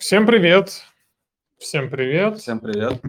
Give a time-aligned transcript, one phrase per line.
[0.00, 0.82] Всем привет.
[1.58, 2.38] Всем привет.
[2.38, 3.02] Всем привет.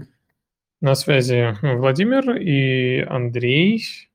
[0.82, 4.10] На связи Владимир и Андрей.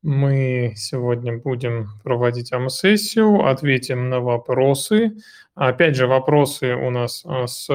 [0.00, 5.16] Мы сегодня будем проводить АМ-сессию, ответим на вопросы.
[5.56, 7.68] Опять же, вопросы у нас а, с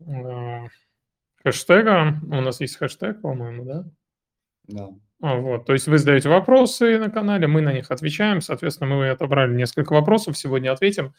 [0.00, 0.68] э,
[1.44, 2.14] хэштега.
[2.22, 3.84] У нас есть хэштег, по-моему, да?
[4.68, 4.88] Да.
[5.20, 8.40] А, вот, то есть вы задаете вопросы на канале, мы на них отвечаем.
[8.40, 11.12] Соответственно, мы отобрали несколько вопросов, сегодня ответим.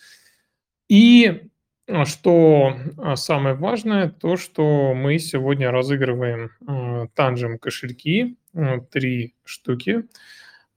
[0.88, 1.50] И
[2.06, 6.52] что а, самое важное, то, что мы сегодня разыгрываем
[7.14, 8.38] танжем кошельки,
[8.92, 10.06] три штуки.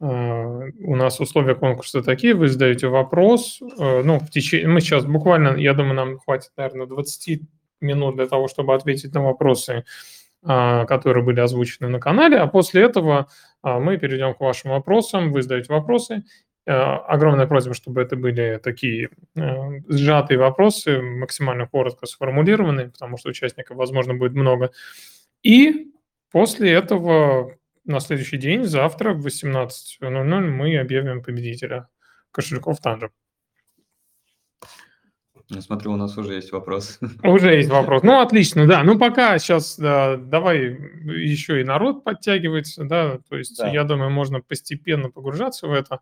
[0.01, 5.75] У нас условия конкурса такие, вы задаете вопрос, ну, в течение, мы сейчас буквально, я
[5.75, 7.41] думаю, нам хватит, наверное, 20
[7.80, 9.85] минут для того, чтобы ответить на вопросы,
[10.43, 13.27] которые были озвучены на канале, а после этого
[13.65, 16.23] мы перейдем к вашим вопросам, вы задаете вопросы,
[16.71, 23.77] огромная просьба, чтобы это были такие э, сжатые вопросы, максимально коротко сформулированные, потому что участников,
[23.77, 24.71] возможно, будет много.
[25.43, 25.93] И
[26.30, 31.88] после этого на следующий день, завтра в 18.00 мы объявим победителя
[32.30, 33.10] кошельков Танжа.
[35.51, 36.99] Я смотрю, у нас уже есть вопрос.
[37.23, 38.02] Уже есть вопрос.
[38.02, 38.82] Ну, отлично, да.
[38.82, 40.59] Ну, пока сейчас да, давай
[41.04, 43.69] еще и народ подтягивается, да, то есть да.
[43.71, 46.01] я думаю, можно постепенно погружаться в это.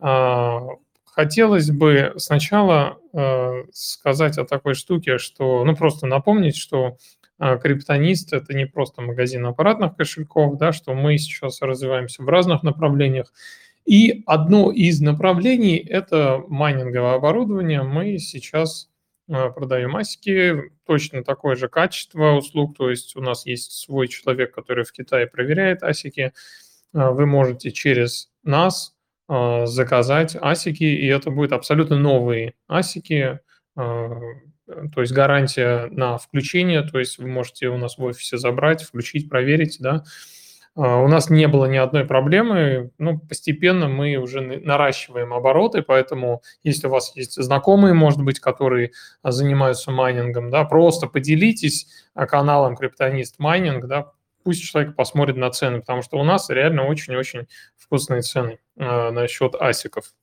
[0.00, 0.62] А,
[1.04, 6.96] хотелось бы сначала э, сказать о такой штуке, что, ну, просто напомнить, что
[7.38, 12.62] а, Криптонист– это не просто магазин аппаратных кошельков, да, что мы сейчас развиваемся в разных
[12.62, 13.32] направлениях.
[13.84, 17.82] И одно из направлений– это майнинговое оборудование.
[17.82, 18.90] Мы сейчас
[19.28, 24.54] а, продаем асики, точно такое же качество услуг, то есть у нас есть свой человек,
[24.54, 26.32] который в Китае проверяет асики.
[26.92, 28.94] Вы можете через нас
[29.28, 33.40] а, заказать асики, и это будет абсолютно новые асики,
[33.74, 39.28] то есть гарантия на включение, то есть вы можете у нас в офисе забрать, включить,
[39.28, 40.04] проверить, да.
[40.74, 46.42] А, у нас не было ни одной проблемы, ну, постепенно мы уже наращиваем обороты, поэтому
[46.62, 53.38] если у вас есть знакомые, может быть, которые занимаются майнингом, да, просто поделитесь каналом Криптонист
[53.38, 54.12] Майнинг, да,
[54.44, 59.54] пусть человек посмотрит на цены, потому что у нас реально очень-очень вкусные цены э, насчет
[59.54, 60.14] асиков.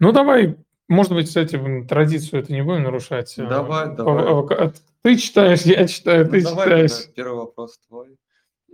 [0.00, 0.56] Ну, давай,
[0.88, 3.34] может быть, кстати, традицию это не будем нарушать.
[3.36, 4.72] Давай, давай.
[5.02, 7.14] Ты читаешь, я читаю, ну, ты давай, читаешь.
[7.14, 8.16] Первый вопрос твой.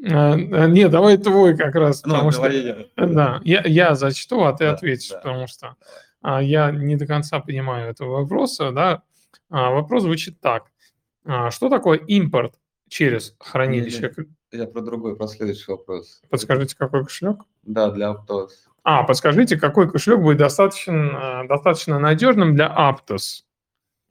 [0.06, 2.86] А, нет, давай твой как раз, ну, потому что я.
[2.96, 5.18] Да, я, я зачту, а ты да, ответишь, да.
[5.18, 5.76] потому что
[6.20, 9.02] а, я не до конца понимаю этого вопроса, да.
[9.50, 10.64] А, вопрос звучит так:
[11.24, 12.54] а, что такое импорт
[12.88, 14.12] через хранилище?
[14.52, 16.20] Я про другой, про следующий вопрос.
[16.28, 17.38] Подскажите, какой кошелек?
[17.62, 18.50] Да, для Aptos.
[18.84, 23.44] А, подскажите, какой кошелек будет достаточно, э, достаточно надежным для Aptos,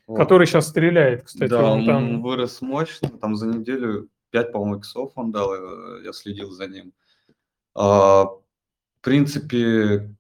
[0.08, 0.18] вот.
[0.18, 1.50] который сейчас стреляет, кстати.
[1.50, 2.22] Да, он, там...
[2.22, 6.92] вырос мощно, там за неделю 5, по-моему, иксов он дал, э, я следил за ним.
[7.76, 8.42] А, в
[9.02, 10.16] принципе,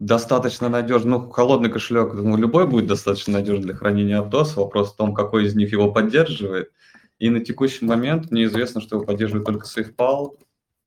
[0.00, 4.54] достаточно надежный, ну, холодный кошелек, думаю, любой будет достаточно надежный для хранения Aptos.
[4.56, 6.72] Вопрос в том, какой из них его поддерживает.
[7.18, 10.38] И на текущий момент мне известно, что его поддерживает только SafePal.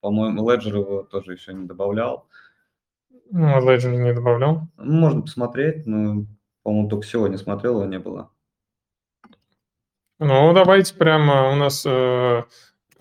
[0.02, 2.28] По-моему, Ledger его тоже еще не добавлял.
[3.30, 4.68] Ну, а Ledger не добавлял?
[4.78, 6.26] Можно посмотреть, но,
[6.64, 8.32] по-моему, только сегодня смотрел, его не было.
[10.20, 12.44] Ну, давайте прямо у нас э,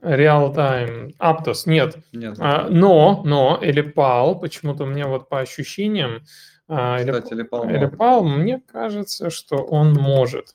[0.03, 1.15] real time.
[1.19, 1.97] Aptos нет.
[2.12, 2.37] Нет.
[2.38, 6.22] А, но, но, или PAL, почему-то мне вот по ощущениям,
[6.69, 10.55] а, Кстати, или PAL, мне кажется, что он может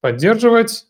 [0.00, 0.86] поддерживать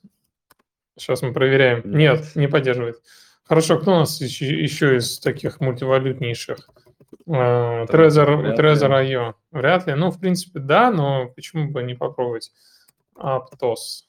[1.01, 1.81] Сейчас мы проверяем.
[1.85, 2.97] Нет, не поддерживает.
[3.45, 6.59] Хорошо, кто у нас еще, еще из таких мультивалютнейших?
[7.25, 9.35] Трезор, Трезор IO.
[9.51, 9.95] Вряд ли.
[9.95, 12.53] Ну, в принципе, да, но почему бы не попробовать?
[13.17, 14.05] Aptos.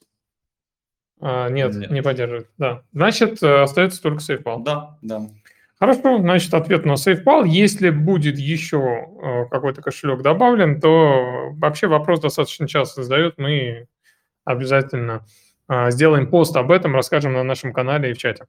[1.24, 2.48] А, нет, нет, не поддерживает.
[2.58, 2.82] Да.
[2.92, 4.64] Значит, э, остается только SafePal.
[4.64, 5.22] Да, да.
[5.78, 7.46] Хорошо, значит, ответ на SafePal.
[7.46, 8.78] Если будет еще
[9.22, 13.38] э, какой-то кошелек добавлен, то вообще вопрос достаточно часто задают.
[13.38, 13.86] Мы
[14.44, 15.24] обязательно
[15.68, 18.46] а, сделаем пост об этом, расскажем на нашем канале и в чате.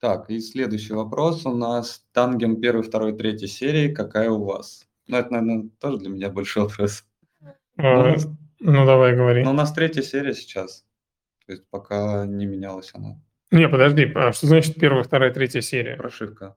[0.00, 2.04] Так, и следующий вопрос у нас.
[2.12, 3.94] Тангем 1, 2, 3 серии.
[3.94, 4.86] Какая у вас?
[5.06, 7.04] Ну, это, наверное, тоже для меня большой вопрос.
[7.78, 8.16] А, ну,
[8.58, 9.44] ну, давай, говори.
[9.44, 10.84] Ну, у нас третья серия сейчас.
[11.46, 13.20] То есть пока не менялась она.
[13.50, 15.96] Не, подожди, а что значит первая, вторая, третья серия?
[15.96, 16.56] Прошивка.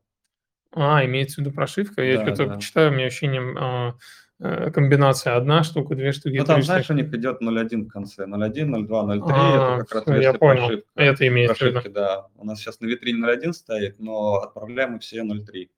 [0.71, 2.01] А, имеется в виду прошивка?
[2.03, 2.59] Я да, что-то да.
[2.59, 3.93] читаю, у меня ощущение,
[4.39, 8.25] Э, комбинация одна штука, две штуки, Ну, там, знаешь, у них идет 0.1 в конце.
[8.25, 9.21] 0.1, 0.2, 0.3.
[9.31, 10.67] А, это как раз я понял.
[10.67, 10.89] Прошивка.
[10.95, 11.89] Это имеется в виду.
[11.89, 12.27] да.
[12.35, 15.69] У нас сейчас на витрине 0.1 стоит, но отправляем мы все 0.3.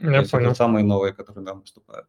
[0.00, 0.46] Я понял.
[0.46, 2.06] Это самые новые, которые нам поступают.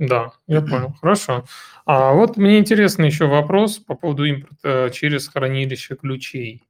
[0.00, 0.94] Да, я понял.
[0.98, 1.44] Хорошо.
[1.84, 6.62] А вот мне интересный еще вопрос по поводу импорта через хранилище ключей.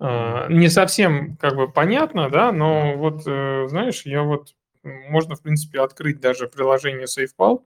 [0.00, 4.54] А, не совсем как бы понятно, да, но вот, э, знаешь, я вот,
[4.84, 7.62] можно, в принципе, открыть даже приложение SafePal,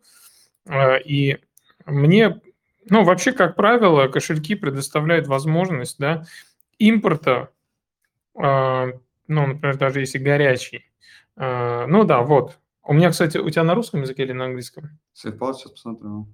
[0.68, 1.38] а, и
[1.86, 2.40] мне,
[2.90, 6.24] ну, вообще, как правило, кошельки предоставляют возможность, да,
[6.78, 7.50] импорта,
[8.36, 8.88] а,
[9.28, 10.86] ну, например, даже если горячий.
[11.36, 12.58] Ну да, вот.
[12.90, 14.98] У меня, кстати, у тебя на русском языке или на английском?
[15.14, 16.26] SafePal сейчас посмотрю.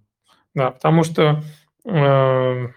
[0.54, 1.42] Да, потому что
[1.84, 2.72] ну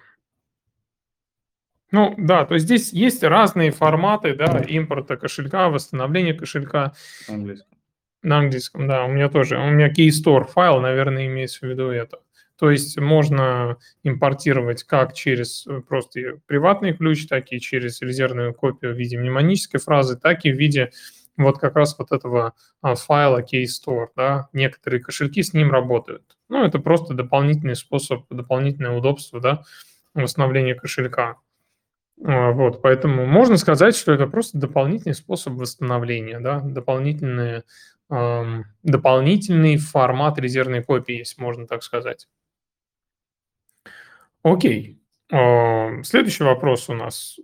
[2.17, 6.91] да, то есть здесь есть разные форматы, да, импорта кошелька, восстановления кошелька.
[7.29, 7.77] На английском.
[8.21, 9.57] На английском, да, у меня тоже.
[9.57, 12.19] У меня Keystore файл, наверное, имеется в виду это.
[12.57, 18.93] То есть можно импортировать как через э, просто приватный ключ, так и через резервную копию
[18.93, 20.91] в виде мнемонической фразы, так и в виде
[21.39, 24.07] вот как раз вот этого а, файла Keystore.
[24.15, 24.49] Да.
[24.53, 26.37] Некоторые кошельки с ним работают.
[26.49, 29.63] Ну, это просто дополнительный способ, дополнительное удобство да,
[30.13, 31.37] восстановления кошелька.
[32.23, 37.63] А, вот, поэтому можно сказать, что это просто дополнительный способ восстановления, да, дополнительный,
[38.09, 42.27] эм, дополнительный формат резервной копии, если можно так сказать.
[44.43, 45.01] Окей.
[45.31, 47.39] Э, следующий вопрос у нас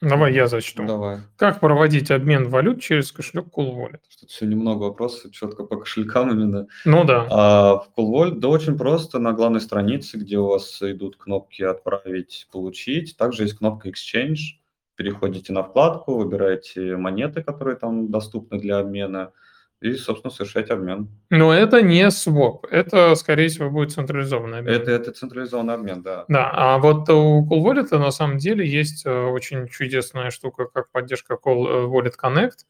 [0.00, 0.84] Давай я зачту.
[0.86, 1.18] Давай.
[1.36, 4.00] Как проводить обмен валют через кошелек Cool Wallet?
[4.08, 6.68] Что-то все немного вопросов, четко по кошелькам именно.
[6.84, 7.26] Ну да.
[7.30, 9.18] А в Cool Wallet, да, очень просто.
[9.18, 14.58] На главной странице, где у вас идут кнопки «Отправить», «Получить», также есть кнопка «Exchange».
[14.94, 19.32] Переходите на вкладку, выбираете монеты, которые там доступны для обмена–
[19.80, 21.08] и, собственно, совершать обмен.
[21.30, 24.74] Но это не своп, это, скорее всего, будет централизованный обмен.
[24.74, 26.24] Это, это централизованный обмен, да.
[26.28, 30.90] Да, а вот у Call Wallet на самом деле есть э, очень чудесная штука, как
[30.90, 32.66] поддержка Call э, Wallet Connect.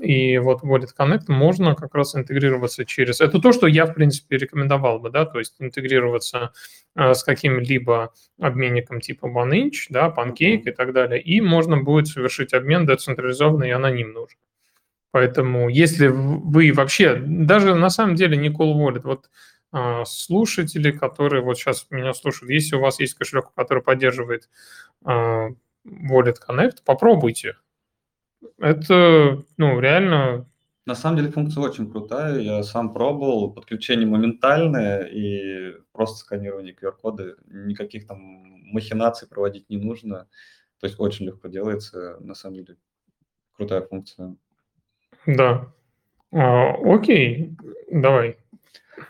[0.00, 3.20] И вот Wallet Connect можно как раз интегрироваться через...
[3.20, 6.52] Это то, что я, в принципе, рекомендовал бы, да, то есть интегрироваться
[6.96, 12.54] э, с каким-либо обменником типа OneInch, да, Pancake и так далее, и можно будет совершить
[12.54, 14.36] обмен децентрализованный и анонимный уже.
[15.12, 19.28] Поэтому если вы вообще, даже на самом деле не Cool Wallet, вот
[19.72, 24.48] а, слушатели, которые вот сейчас меня слушают, если у вас есть кошелек, который поддерживает
[25.04, 25.48] а,
[25.86, 27.56] Wallet Connect, попробуйте.
[28.58, 30.46] Это, ну, реально...
[30.86, 32.38] На самом деле функция очень крутая.
[32.38, 33.52] Я сам пробовал.
[33.52, 37.36] Подключение моментальное и просто сканирование QR-кода.
[37.46, 38.18] Никаких там
[38.72, 40.26] махинаций проводить не нужно.
[40.80, 42.16] То есть очень легко делается.
[42.20, 42.76] На самом деле
[43.52, 44.36] крутая функция.
[45.26, 45.72] Да.
[46.32, 47.56] А, окей,
[47.90, 48.36] давай.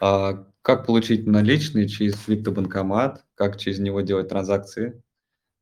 [0.01, 3.25] А, как получить наличные через криптобанкомат?
[3.35, 5.03] Как через него делать транзакции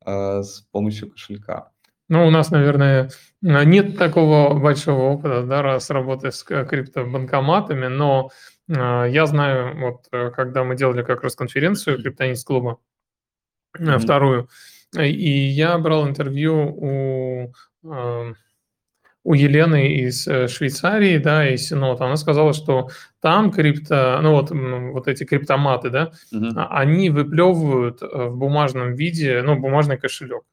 [0.04, 1.70] а, с помощью кошелька?
[2.08, 3.10] Ну, у нас, наверное,
[3.42, 8.30] нет такого большого опыта да, с работой с криптобанкоматами, но
[8.66, 8.72] э,
[9.10, 12.78] я знаю, вот э, когда мы делали как раз конференцию криптонист клуба,
[13.78, 13.98] mm-hmm.
[13.98, 14.48] вторую,
[14.98, 17.52] и я брал интервью у
[17.84, 18.34] э,
[19.28, 22.88] у Елены из э, Швейцарии, да, из Синота, она сказала, что
[23.20, 26.48] там крипто, ну вот, вот эти криптоматы, да, угу.
[26.70, 30.44] они выплевывают э, в бумажном виде, ну, бумажный кошелек.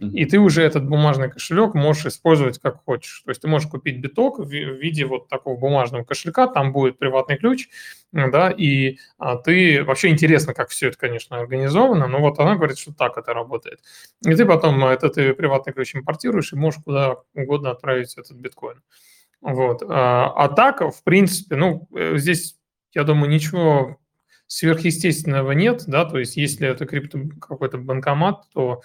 [0.00, 3.22] И ты уже этот бумажный кошелек можешь использовать как хочешь.
[3.24, 7.36] То есть ты можешь купить биток в виде вот такого бумажного кошелька, там будет приватный
[7.36, 7.68] ключ,
[8.12, 12.78] да, и а, ты вообще интересно, как все это, конечно, организовано, но вот она говорит,
[12.78, 13.80] что так это работает.
[14.24, 18.82] И ты потом этот приватный ключ импортируешь и можешь куда угодно отправить этот биткоин.
[19.40, 19.82] Вот.
[19.86, 22.56] А, а так, в принципе, ну, э, здесь,
[22.92, 23.98] я думаю, ничего
[24.46, 28.80] сверхъестественного нет, да, то есть если это крипто какой-то банкомат, то а,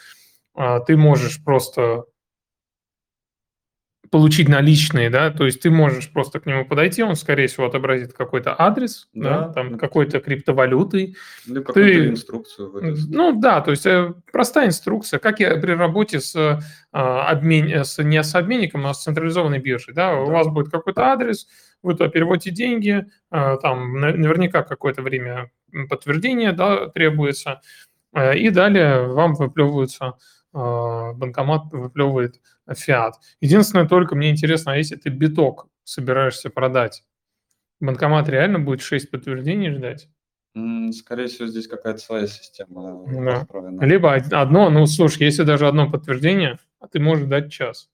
[0.88, 2.06] ты можешь просто
[4.16, 8.14] получить наличные, да, то есть ты можешь просто к нему подойти, он, скорее всего, отобразит
[8.14, 11.16] какой-то адрес, да, да там какой-то криптовалюты.
[11.46, 12.72] Или какую-то инструкцию.
[12.72, 13.10] Выдаст.
[13.10, 16.36] Ну да, то есть э, простая инструкция, как я при работе с,
[16.92, 20.22] а, обмен, с не с обменником, а с централизованной биржей, да, да.
[20.22, 21.48] у вас будет какой-то адрес,
[21.82, 25.52] вы туда переводите деньги, а, там наверняка какое-то время
[25.90, 27.62] подтверждения да, требуется,
[28.14, 30.14] э, и далее вам выплевываются а,
[30.56, 32.42] банкомат выплевывает
[32.74, 33.16] фиат.
[33.42, 37.04] Единственное, только мне интересно, а если ты биток собираешься продать,
[37.80, 40.10] банкомат реально будет 6 подтверждений ждать?
[40.94, 43.40] Скорее всего, здесь какая-то своя система да.
[43.40, 43.84] построена.
[43.84, 47.90] Либо одно, ну, слушай, если даже одно подтверждение, а ты можешь дать час.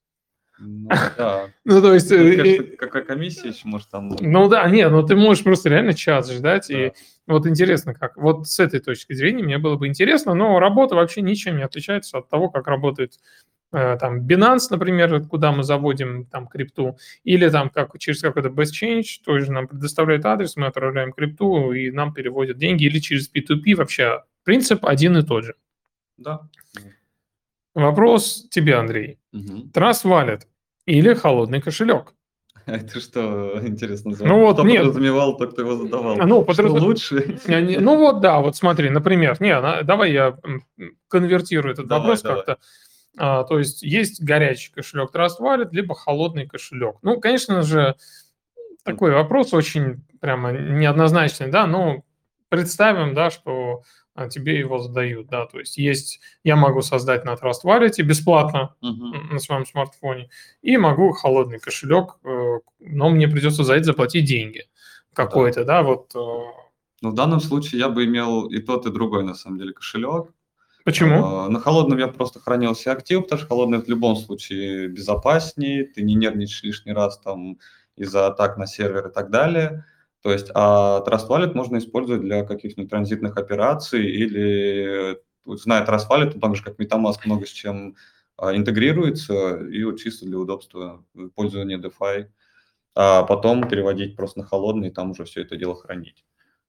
[0.62, 0.88] Ну,
[1.18, 1.50] да.
[1.64, 2.10] ну, то есть...
[2.10, 4.16] Мне кажется, какая комиссия еще может там...
[4.20, 6.86] Ну, да, нет, ну, ты можешь просто реально час ждать, да.
[6.86, 6.92] и
[7.26, 8.16] вот интересно как.
[8.16, 12.18] Вот с этой точки зрения мне было бы интересно, но работа вообще ничем не отличается
[12.18, 13.18] от того, как работает
[13.72, 18.72] э, там Binance, например, куда мы заводим там крипту, или там как через какой-то Best
[18.80, 23.74] Change, тоже нам предоставляет адрес, мы отправляем крипту и нам переводят деньги, или через P2P
[23.74, 25.54] вообще принцип один и тот же.
[26.18, 26.48] Да.
[27.74, 29.18] Вопрос тебе, Андрей.
[29.32, 29.70] Угу.
[29.72, 30.42] Trust Wallet
[30.86, 32.14] или холодный кошелек?
[32.66, 34.78] Это что, интересно, ну вот, кто нет.
[34.78, 36.16] подразумевал, тот, кто его задавал.
[36.16, 36.70] Ну, подраз...
[36.70, 37.38] что лучше?
[37.46, 40.36] Ну вот, да, вот смотри, например, не, давай я
[41.08, 42.58] конвертирую этот давай, вопрос как-то.
[43.18, 46.96] А, то есть есть горячий кошелек Trust Wallet, либо холодный кошелек.
[47.02, 47.96] Ну, конечно же,
[48.84, 52.04] такой вопрос очень прямо неоднозначный, да, но
[52.48, 53.82] представим, да, что
[54.14, 58.74] а тебе его задают, да, то есть есть, я могу создать на Trust Wallet бесплатно
[58.82, 59.32] uh-huh.
[59.32, 60.28] на своем смартфоне,
[60.60, 64.66] и могу холодный кошелек, э, но мне придется за это заплатить деньги
[65.14, 66.14] какой-то, да, да вот.
[66.14, 66.18] Э.
[67.00, 70.32] Ну, в данном случае я бы имел и тот, и другой, на самом деле, кошелек.
[70.84, 71.24] Почему?
[71.24, 75.84] А, на холодном я просто хранил все активы, потому что холодный в любом случае безопаснее,
[75.84, 77.58] ты не нервничаешь лишний раз там
[77.96, 79.84] из-за атак на сервер и так далее.
[80.22, 86.38] То есть, а Trust Wallet можно использовать для каких-нибудь транзитных операций или, зная Trust Wallet,
[86.38, 87.96] так же как MetaMask много с чем
[88.36, 92.28] а, интегрируется, и вот чисто для удобства пользования DeFi,
[92.94, 96.24] а потом переводить просто на холодный и там уже все это дело хранить.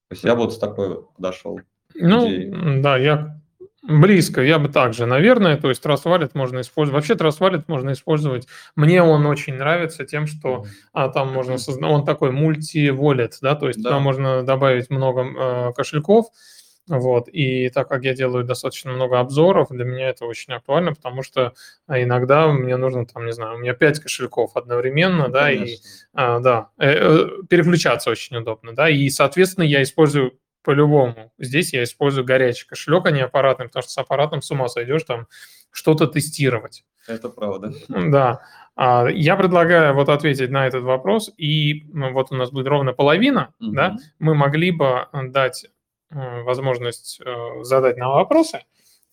[0.09, 1.59] То есть я вот с такой подошел.
[1.95, 2.81] Ну, идеей.
[2.81, 3.39] да, я
[3.85, 6.95] Близко, я бы также, наверное, то есть Trust Wallet можно использовать.
[6.95, 8.47] Вообще Trust Wallet можно использовать.
[8.77, 13.67] Мне он очень нравится тем, что а, там можно создать, он такой мульти-воллет, да, то
[13.67, 13.89] есть да.
[13.89, 16.27] там можно добавить много э, кошельков,
[16.87, 21.21] вот, и так как я делаю достаточно много обзоров, для меня это очень актуально, потому
[21.21, 21.53] что
[21.85, 25.65] а, иногда мне нужно, там, не знаю, у меня 5 кошельков одновременно, да, Конечно.
[25.65, 25.77] и,
[26.13, 31.31] а, да, э, э, переключаться очень удобно, да, и, соответственно, я использую по-любому.
[31.37, 35.03] Здесь я использую горячий кошелек, а не аппаратный, потому что с аппаратом с ума сойдешь
[35.03, 35.27] там
[35.71, 36.85] что-то тестировать.
[37.07, 37.73] Это правда.
[37.89, 38.41] Да.
[38.75, 43.53] А, я предлагаю вот ответить на этот вопрос, и вот у нас будет ровно половина,
[43.59, 43.71] угу.
[43.71, 45.65] да, мы могли бы дать
[46.09, 48.63] э, возможность э, задать нам вопросы,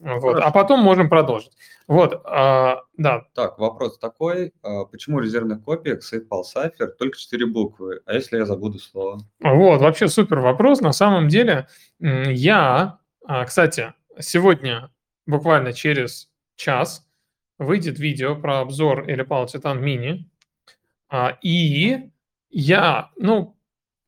[0.01, 1.53] вот, а потом можем продолжить.
[1.87, 3.25] Вот, а, да.
[3.35, 4.53] Так, вопрос такой.
[4.63, 8.01] А, почему в резервных копиях SafePal Cypher только 4 буквы?
[8.07, 9.19] А если я забуду слово?
[9.41, 10.81] Вот, вообще супер вопрос.
[10.81, 14.91] На самом деле, я, а, кстати, сегодня,
[15.27, 17.07] буквально через час,
[17.59, 20.25] выйдет видео про обзор Elipal Titan Mini.
[21.11, 22.11] А, и
[22.49, 23.55] я, ну,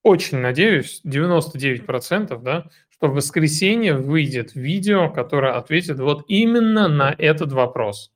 [0.02, 2.66] очень надеюсь, 99%, да,
[3.02, 8.12] что в воскресенье выйдет видео, которое ответит вот именно на этот вопрос.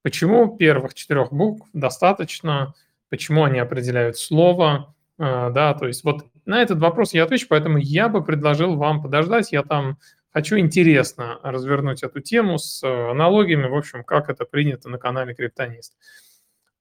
[0.00, 2.72] Почему первых четырех букв достаточно,
[3.10, 7.76] почему они определяют слово, э, да, то есть вот на этот вопрос я отвечу, поэтому
[7.76, 9.98] я бы предложил вам подождать, я там
[10.30, 15.34] хочу интересно развернуть эту тему с э, аналогиями, в общем, как это принято на канале
[15.34, 15.94] Криптонист.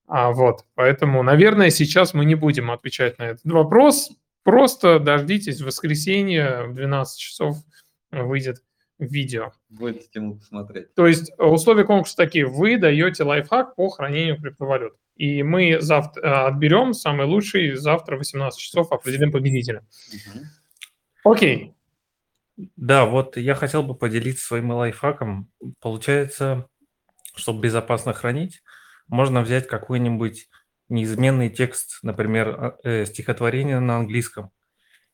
[0.07, 4.09] А вот, поэтому, наверное, сейчас мы не будем отвечать на этот вопрос,
[4.45, 7.57] Просто дождитесь, в воскресенье в 12 часов
[8.11, 8.61] выйдет
[8.99, 9.51] видео.
[9.69, 10.93] Будет стимул посмотреть.
[10.93, 12.45] То есть э, условия конкурса такие.
[12.45, 14.93] Вы даете лайфхак по хранению криптовалют.
[15.15, 19.83] И мы завтра э, отберем самый лучший, завтра в 18 часов определим победителя.
[20.13, 21.33] Угу.
[21.33, 21.73] Окей.
[22.75, 25.49] Да, вот я хотел бы поделиться своим лайфхаком.
[25.81, 26.67] Получается,
[27.35, 28.61] чтобы безопасно хранить,
[29.07, 30.49] можно взять какой-нибудь
[30.89, 34.51] неизменный текст, например, а, э, стихотворение на английском,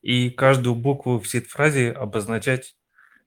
[0.02, 2.76] и каждую букву в сид-фразе обозначать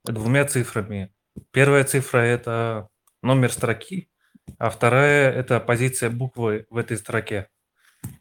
[0.03, 1.11] двумя цифрами.
[1.51, 2.89] Первая цифра– это
[3.21, 4.09] номер строки,
[4.57, 7.49] а вторая– это позиция буквы в этой строке.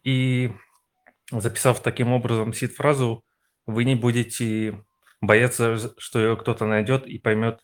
[0.02, 0.52] И
[1.30, 3.24] записав таким образом сид-фразу,
[3.66, 4.82] вы не будете
[5.20, 7.60] бояться, что ее кто-то найдет и поймет,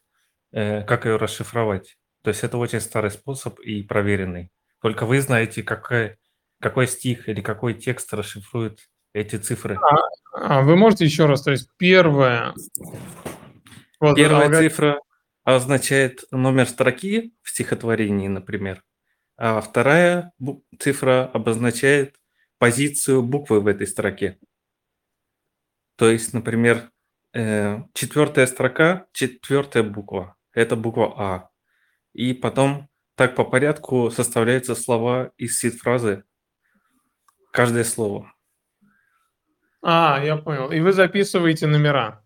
[0.52, 1.98] э, как ее расшифровать.
[2.22, 4.50] То есть это очень старый способ и проверенный.
[4.80, 6.18] Только вы знаете, какая,
[6.60, 9.76] какой стих или какой текст расшифрует эти цифры?
[9.76, 12.54] А, а вы можете еще раз, то есть первая...
[13.98, 14.68] Вот, Первая алгоритм...
[14.68, 15.00] цифра
[15.44, 18.82] означает номер строки в стихотворении, например,
[19.36, 20.32] а вторая
[20.78, 22.16] цифра обозначает
[22.58, 24.38] позицию буквы в этой строке.
[25.96, 26.90] То есть, например,
[27.34, 31.50] э, четвертая строка, четвертая буква, это буква А.
[32.14, 36.24] И потом так по порядку составляются слова из сид-фразы
[37.52, 38.32] Каждое слово.
[39.82, 40.70] А, я понял.
[40.70, 42.22] И вы записываете номера.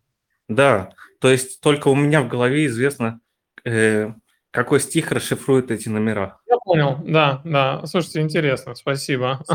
[0.48, 0.90] Да,
[1.20, 3.20] то есть только у меня в голове известно,
[3.64, 4.12] э,
[4.50, 6.38] какой стих расшифрует эти номера.
[6.46, 7.86] Я понял, да, да.
[7.86, 9.44] Слушайте, интересно, спасибо.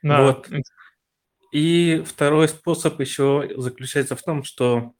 [0.00, 0.22] Да.
[0.22, 0.48] Вот.
[1.50, 4.92] И второй способ еще заключается в том, что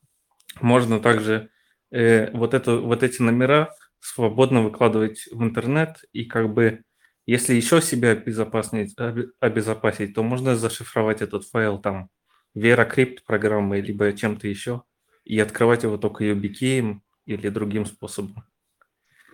[0.61, 1.51] можно также
[1.93, 6.83] э, вот, эту, вот эти номера свободно выкладывать в интернет, и как бы
[7.29, 8.97] если еще себя обезопасить,
[9.39, 12.09] обезопасить, то можно зашифровать этот файл там
[12.57, 14.83] VeraCrypt программой, либо чем-то еще,
[15.25, 18.45] и открывать его только YubiKey или другим способом.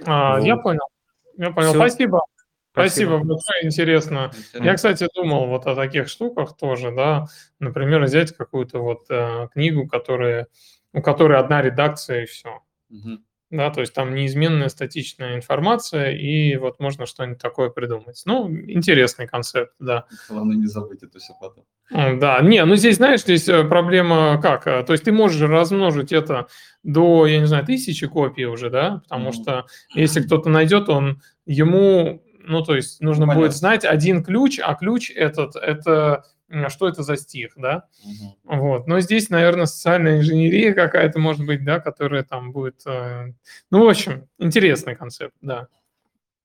[0.05, 0.45] А, вот.
[0.45, 0.89] Я понял.
[1.37, 1.69] Я понял.
[1.69, 1.79] Все.
[1.79, 2.25] Спасибо.
[2.73, 4.33] Спасибо, Спасибо большое, интересно.
[4.35, 4.65] интересно.
[4.65, 7.29] Я, кстати, думал вот о таких штуках тоже, да,
[7.61, 10.49] например, взять какую-то вот э, книгу, которая,
[10.93, 12.61] у которой одна редакция и все.
[12.91, 13.21] Угу
[13.51, 18.23] да, то есть там неизменная статичная информация, и вот можно что-нибудь такое придумать.
[18.25, 20.07] Ну, интересный концепт, да.
[20.29, 21.65] Главное не забыть это все потом.
[21.91, 24.67] Да, не, ну здесь, знаешь, здесь э, проблема как?
[24.67, 26.49] Э, то есть ты можешь размножить это
[26.83, 29.33] до, я не знаю, тысячи копий уже, да, потому mm.
[29.33, 33.43] что если кто-то найдет, он ему, ну, то есть нужно Понятно.
[33.43, 36.25] будет знать один ключ, а ключ этот, это
[36.69, 37.89] что это за стих, да?
[38.05, 38.57] Угу.
[38.57, 38.87] Вот.
[38.87, 42.87] Но здесь, наверное, социальная инженерия какая-то может быть, да, которая там будет...
[42.87, 43.33] Э...
[43.71, 45.69] Ну, в общем, интересный концепт, да.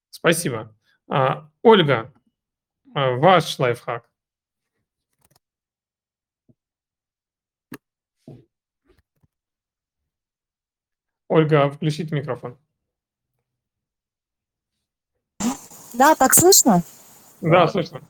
[0.10, 0.76] Спасибо.
[1.08, 2.14] А, Ольга,
[2.94, 4.10] а, ваш лайфхак.
[11.28, 12.58] Ольга, включите микрофон.
[15.94, 16.82] Да, так слышно?
[17.42, 18.02] Да, слышно.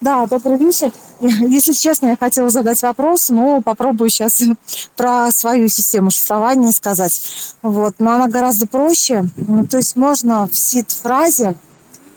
[0.00, 0.92] Да, добрый вечер.
[1.20, 4.42] Если честно, я хотела задать вопрос, но попробую сейчас
[4.96, 7.20] про свою систему шифрования сказать.
[7.62, 9.28] Вот, но она гораздо проще.
[9.36, 11.56] Ну, то есть можно в сид-фразе,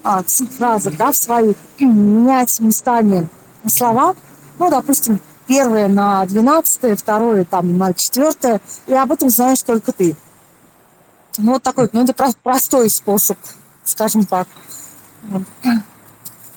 [0.03, 3.27] а, в сид-фразах, да, в своих менять местами
[3.65, 4.15] слова.
[4.59, 10.15] Ну, допустим, первое на двенадцатое, второе там на четвертое, и об этом знаешь только ты.
[11.37, 13.37] Ну, вот такой, ну, это простой способ,
[13.83, 14.47] скажем так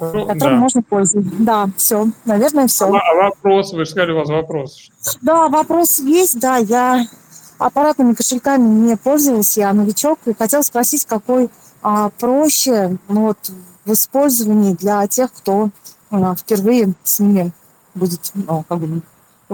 [0.01, 0.61] ну, которым да.
[0.61, 1.31] можно пользоваться.
[1.39, 2.87] Да, все, наверное, все.
[2.87, 4.91] А, вопрос, вы же сказали, у вас вопрос.
[5.23, 7.07] Да, вопрос есть, да, я
[7.59, 11.51] аппаратными кошельками не пользовалась, я новичок, и хотела спросить, какой
[11.83, 13.39] а, проще ну, вот,
[13.85, 15.71] в использовании для тех, кто
[16.11, 17.53] а, впервые с ними
[17.95, 19.03] будет ну, как бы,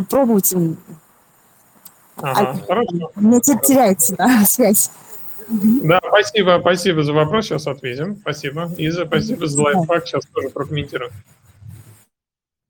[0.08, 0.54] пробовать.
[2.16, 3.10] Ага, а, хорошо.
[3.16, 4.90] Мне теряется да, связь.
[5.48, 8.16] Да, спасибо, спасибо за вопрос, сейчас ответим.
[8.16, 8.70] Спасибо.
[8.78, 11.10] Иза, спасибо за лайфхак, сейчас тоже прокомментирую.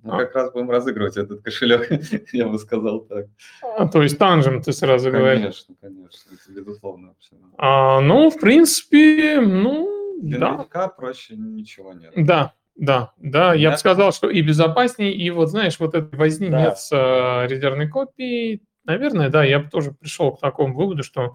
[0.03, 0.19] Мы а.
[0.19, 1.91] как раз будем разыгрывать этот кошелек,
[2.33, 3.27] я бы сказал так.
[3.63, 5.65] А, то есть танжем ты сразу конечно, говоришь?
[5.67, 7.09] Конечно, конечно, это безусловно.
[7.09, 7.37] Вообще.
[7.59, 10.53] А, ну, в принципе, ну, Для да.
[10.53, 12.13] новичка проще ничего нет.
[12.15, 16.51] Да, да, да, я бы сказал, что и безопаснее, и вот, знаешь, вот этой возни
[16.51, 16.61] да.
[16.61, 21.35] нет с э, резервной копией, наверное, да, я бы тоже пришел к такому выводу, что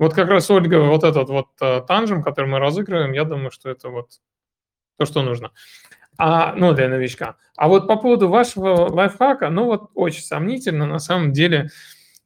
[0.00, 3.68] вот как раз, Ольга, вот этот вот э, танжем, который мы разыгрываем, я думаю, что
[3.68, 4.08] это вот
[4.96, 5.52] то, что нужно.
[6.16, 7.36] А, ну, для новичка.
[7.54, 11.68] А вот по поводу вашего лайфхака, ну, вот очень сомнительно, на самом деле,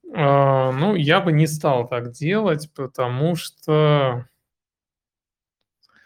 [0.05, 4.29] э, ну, я бы не стал так делать, потому что...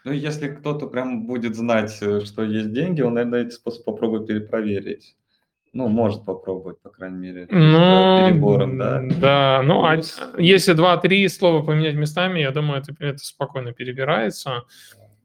[0.05, 4.25] Ну, если кто-то прям будет знать, э, что есть деньги, он, наверное, этот способ попробует
[4.25, 5.15] перепроверить.
[5.71, 9.01] Ну, может попробовать, по крайней мере, ну, перебором, да.
[9.19, 9.99] Да, ну, а
[10.37, 14.63] если два-три слова поменять местами, я думаю, это, это спокойно перебирается.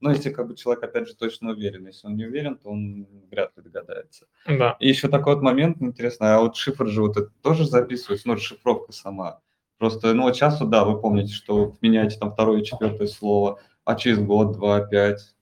[0.01, 1.87] Ну, если как бы человек, опять же, точно уверен.
[1.87, 4.27] Если он не уверен, то он вряд ли догадается.
[4.47, 4.77] Да.
[4.79, 8.35] И еще такой вот момент интересный, а вот шифр же вот это тоже записывается, ну,
[8.35, 9.41] расшифровка сама.
[9.79, 13.95] Просто, ну, вот часто, да, вы помните, что меняете там второе и четвертое слово, а
[13.95, 15.35] через год, два, пять,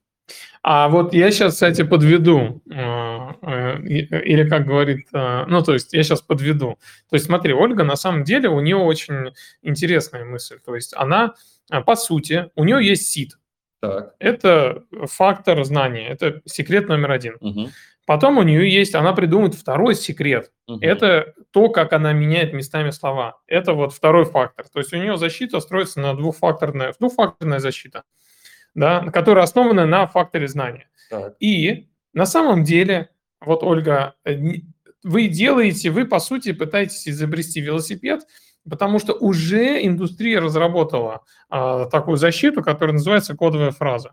[0.63, 5.93] а вот я сейчас, кстати, подведу, а, э, или как говорит, а, ну, то есть
[5.93, 6.79] я сейчас подведу.
[7.11, 9.33] То есть смотри, Ольга, на самом деле, у нее очень
[9.63, 10.59] интересная мысль.
[10.65, 11.35] То есть она,
[11.85, 13.39] по сути, у нее есть сид.
[13.81, 14.15] Так.
[14.21, 17.37] Это фактор знания, это секрет номер один.
[17.41, 17.71] Угу.
[18.07, 20.53] Потом у нее есть, она придумает второй секрет.
[20.69, 20.79] Угу.
[20.81, 23.41] Это то, как она меняет местами слова.
[23.49, 24.67] Это вот второй фактор.
[24.69, 28.05] То есть у нее защита строится на двухфакторная, двухфакторная защита
[28.75, 30.89] да, которая основана на факторе знания.
[31.11, 31.35] Так.
[31.41, 34.37] И на самом деле, вот, Ольга, э,
[35.03, 38.23] вы делаете, вы, по сути, пытаетесь изобрести велосипед,
[38.69, 44.13] потому что уже индустрия разработала а, такую защиту, которая называется кодовая фраза.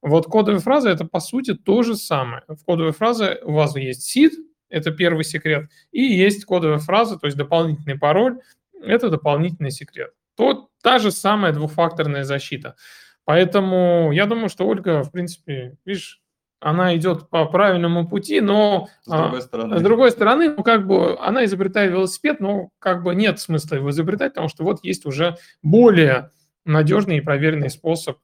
[0.00, 2.42] Вот кодовая фраза– это, по сути, то же самое.
[2.48, 4.30] В кодовой фразе у вас есть seed,
[4.70, 8.38] это первый секрет, и есть кодовая фраза, то есть дополнительный пароль,
[8.82, 10.12] это дополнительный секрет.
[10.36, 12.76] То та же самая двухфакторная защита.
[13.24, 16.20] Поэтому я думаю, что Ольга, в принципе, видишь,
[16.60, 21.18] она идет по правильному пути, но с другой стороны, с другой стороны ну, как бы
[21.18, 25.36] она изобретает велосипед, но как бы нет смысла его изобретать, потому что вот есть уже
[25.62, 26.30] более
[26.66, 28.18] надежный и проверенный способ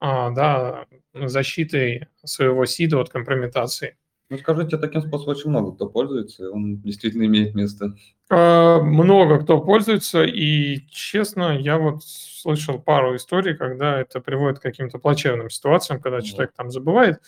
[0.00, 3.96] а, да, защиты своего СИДа от компрометации.
[4.32, 7.94] Ну, скажите, таким способом очень много кто пользуется, он действительно имеет место.
[8.30, 14.62] А, много кто пользуется, и, честно, я вот слышал пару историй, когда это приводит к
[14.62, 17.20] каким-то плачевным ситуациям, когда человек там забывает.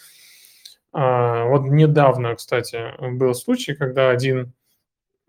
[0.94, 4.54] А, вот недавно, кстати, был случай, когда один,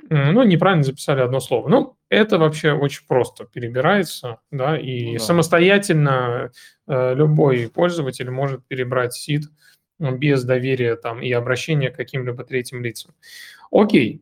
[0.10, 1.68] ну, неправильно записали одно слово.
[1.68, 5.20] Ну, это вообще очень просто перебирается, да, и ну, да.
[5.20, 6.52] самостоятельно
[6.88, 9.44] э, любой пользователь может перебрать сид,
[10.00, 13.14] без доверия там и обращения к каким-либо третьим лицам.
[13.72, 14.22] Окей.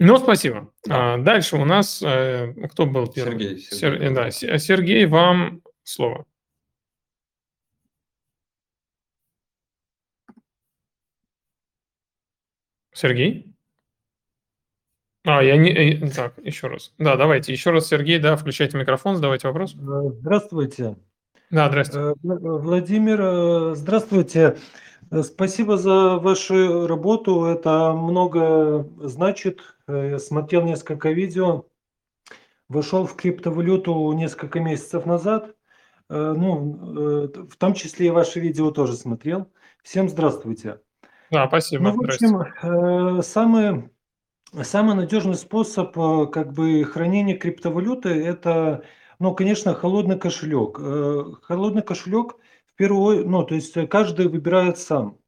[0.00, 0.72] Ну, спасибо.
[0.86, 1.14] Да.
[1.14, 3.38] А, дальше у нас э, кто был первый?
[3.38, 3.58] Сергей.
[3.58, 4.30] Сергей.
[4.30, 6.26] Сер, да, Сергей, вам слово.
[12.92, 13.54] Сергей?
[15.24, 15.70] А, я не...
[15.70, 16.92] Э, так, еще раз.
[16.98, 19.72] Да, давайте, еще раз, Сергей, да, включайте микрофон, задавайте вопрос.
[19.72, 20.96] Здравствуйте.
[21.54, 22.08] Да, здравствуйте.
[22.10, 24.56] Э, Владимир, э, здравствуйте.
[25.12, 27.44] Э, спасибо за вашу работу.
[27.44, 29.60] Это много значит.
[29.86, 31.66] Я смотрел несколько видео.
[32.68, 35.54] Вошел в криптовалюту несколько месяцев назад.
[36.08, 39.48] Ну, в том числе и ваши видео тоже смотрел.
[39.84, 40.80] Всем здравствуйте.
[41.30, 41.84] Да, спасибо.
[41.84, 43.90] Ну, в общем, самый,
[44.62, 48.82] самый надежный способ как бы хранения криптовалюты– это
[49.18, 50.78] ну, конечно, холодный кошелек.
[50.80, 55.18] Э, холодный кошелек в первую, ну, то есть каждый выбирает сам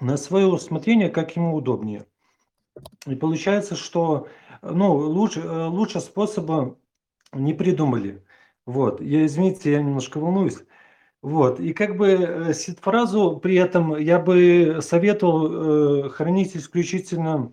[0.00, 2.06] на свое усмотрение, как ему удобнее.
[3.06, 4.28] И получается, что
[4.62, 6.76] ну, лучше, э, лучше способа
[7.32, 8.24] не придумали.
[8.66, 10.58] Вот, я, извините, я немножко волнуюсь.
[11.20, 17.52] Вот, и как бы э, сид-фразу при этом я бы советовал э, хранить исключительно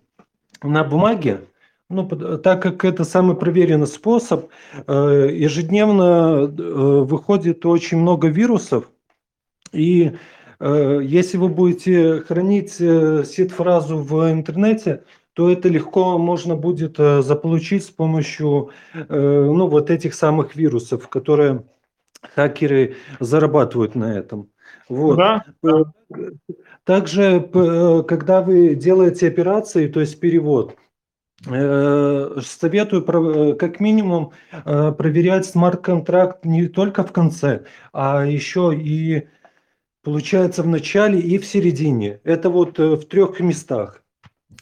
[0.64, 1.48] на бумаге,
[1.90, 4.50] ну, так как это самый проверенный способ,
[4.86, 8.90] э, ежедневно э, выходит очень много вирусов,
[9.72, 10.12] и
[10.60, 17.90] э, если вы будете хранить сид-фразу в интернете, то это легко можно будет заполучить с
[17.90, 21.64] помощью ну, вот этих самых вирусов, которые
[22.36, 24.50] хакеры зарабатывают на этом.
[24.90, 25.18] Вот.
[25.18, 25.46] Да.
[26.84, 27.40] Также,
[28.06, 30.89] когда вы делаете операции, то есть перевод– Э,
[31.46, 39.28] советую э, как минимум э, проверять смарт-контракт не только в конце, а еще и
[40.04, 42.20] получается в начале и в середине.
[42.24, 44.04] Это вот в трех местах.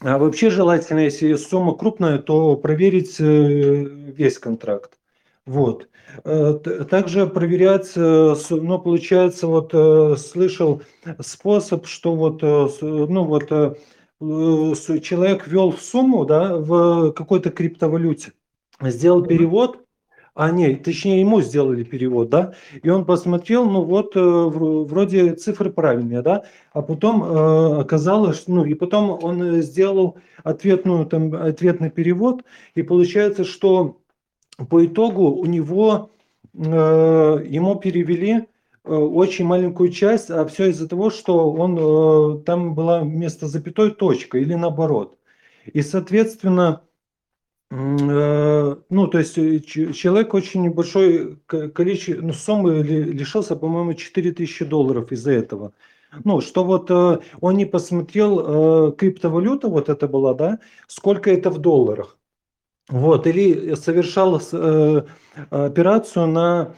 [0.01, 4.99] А вообще желательно, если сумма крупная, то проверить весь контракт.
[5.47, 5.89] Вот.
[6.23, 10.83] Также проверять, ну, получается, вот слышал
[11.19, 13.73] способ, что вот, ну, вот Э,
[14.19, 18.33] человек ввел сумму да, в какой-то криптовалюте,
[18.81, 19.83] сделал перевод,
[20.33, 25.71] а нет, точнее ему сделали перевод, да, и он посмотрел, ну вот э, вроде цифры
[25.71, 32.43] правильные, да, а потом э, оказалось, ну и потом он сделал ответную, там, ответный перевод,
[32.75, 33.97] и получается, что
[34.69, 36.11] по итогу у него,
[36.53, 38.56] э, ему перевели Э,
[38.87, 44.37] очень маленькую часть, а все из-за того, что он, э, там была вместо запятой точка
[44.37, 45.17] или наоборот.
[45.65, 46.81] И, соответственно,
[47.69, 55.31] э, ну, то есть человек очень небольшой количество, ну, суммы лишился, по-моему, 4000 долларов из-за
[55.31, 55.73] этого.
[56.23, 62.17] Ну, что вот он не посмотрел, криптовалюта вот это была, да, сколько это в долларах.
[62.89, 64.41] Вот, или совершал
[65.51, 66.73] операцию на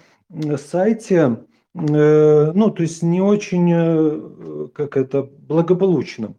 [0.58, 1.38] сайте, Э,
[1.74, 6.36] ну, то есть не очень, э, как это, благополучным.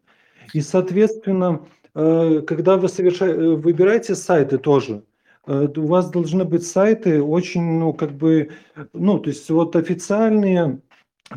[0.52, 5.04] И, соответственно, э, когда вы совершаете, выбираете сайты тоже,
[5.46, 8.50] у вас должны быть сайты очень, ну, как бы,
[8.92, 10.80] ну, то есть вот официальные,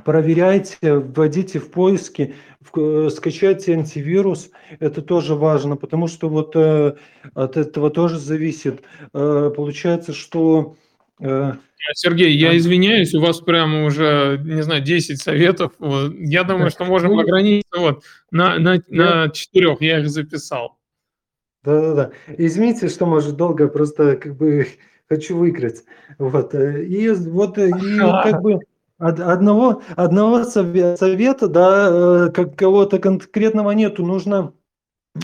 [0.03, 2.35] проверяйте, вводите в поиски,
[3.09, 8.83] скачайте антивирус, это тоже важно, потому что вот от этого тоже зависит.
[9.13, 10.75] Получается, что
[11.95, 15.73] Сергей, я извиняюсь, у вас прямо уже, не знаю, 10 советов.
[15.79, 20.77] Я думаю, что можем ну, ограничиться вот на, на, на четырех, я их записал.
[21.63, 22.11] Да-да-да.
[22.37, 24.67] Извините, что может долго, просто как бы
[25.09, 25.83] хочу выиграть.
[26.17, 26.53] Вот.
[26.55, 28.59] И вот и как бы
[28.97, 31.89] одного, одного совета, да,
[32.27, 34.53] э, как кого-то конкретного нету, нужно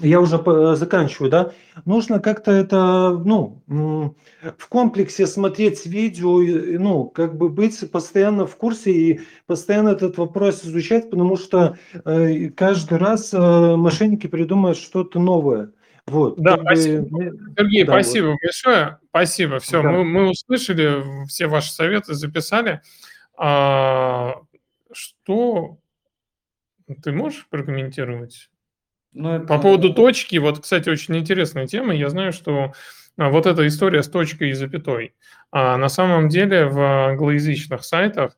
[0.02, 0.38] я уже
[0.76, 1.52] заканчиваю, да,
[1.86, 6.40] нужно как-то это, ну, в комплексе смотреть видео,
[6.80, 12.50] ну, как бы быть постоянно в курсе и постоянно этот вопрос изучать, потому что э,
[12.50, 15.72] каждый раз э, мошенники придумают что-то новое.
[16.06, 17.06] Вот, да, спасибо.
[17.06, 18.38] Бы, Сергей, да, спасибо вот.
[18.42, 19.00] большое.
[19.10, 19.60] Спасибо.
[19.60, 19.92] Все, да.
[19.92, 22.82] мы, мы услышали все ваши советы, записали.
[23.38, 24.36] А,
[24.92, 25.78] что
[27.04, 28.50] Ты можешь прокомментировать?
[29.14, 29.46] Ну, это...
[29.46, 31.94] По поводу точки, вот, кстати, очень интересная тема.
[31.94, 32.74] Я знаю, что
[33.18, 35.16] а, вот эта история с точкой и запятой.
[35.52, 38.38] А на самом деле в англоязычных сайтах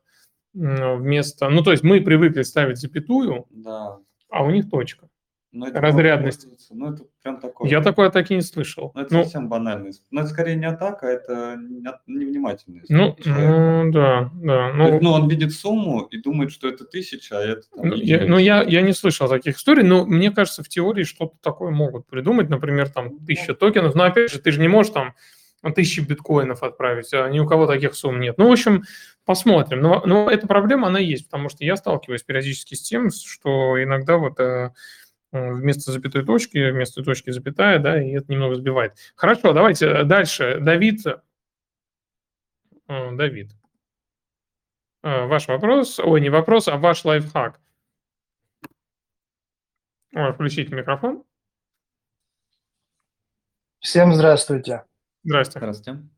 [0.54, 1.48] вместо...
[1.48, 3.98] Ну, то есть мы привыкли ставить запятую, да.
[4.30, 5.08] а у них точка.
[5.52, 6.48] Но это разрядность.
[6.70, 7.70] Ну, это прям такое.
[7.70, 8.90] Я такое так и не слышал.
[8.94, 10.02] Ну, это ну, совсем банальность.
[10.10, 11.58] Но это скорее не атака, это
[12.06, 12.88] невнимательность.
[12.88, 14.72] Ну, ну да, да.
[14.72, 17.62] Ну, ну, он видит сумму и думает, что это тысяча, а это...
[17.76, 21.04] Там, ну, я, ну, я, я не слышал таких историй, но мне кажется, в теории
[21.04, 22.48] что-то такое могут придумать.
[22.48, 23.94] Например, там тысяча токенов.
[23.94, 25.14] Но опять же, ты же не можешь там
[25.74, 28.36] тысячи биткоинов отправить, а ни у кого таких сумм нет.
[28.38, 28.84] Ну, в общем,
[29.24, 29.80] посмотрим.
[29.80, 34.16] Но, но эта проблема, она есть, потому что я сталкиваюсь периодически с тем, что иногда
[34.16, 34.70] вот э,
[35.32, 38.94] вместо запятой точки, вместо точки запятая, да, и это немного сбивает.
[39.16, 40.58] Хорошо, давайте дальше.
[40.60, 41.06] Давид.
[42.88, 43.50] Э, Давид.
[45.02, 47.60] Э, ваш вопрос, ой, не вопрос, а ваш лайфхак.
[50.14, 51.24] Ой, включите микрофон.
[53.80, 54.84] Всем здравствуйте.
[55.24, 55.58] Здравствуйте.
[55.60, 56.08] Здравствуйте.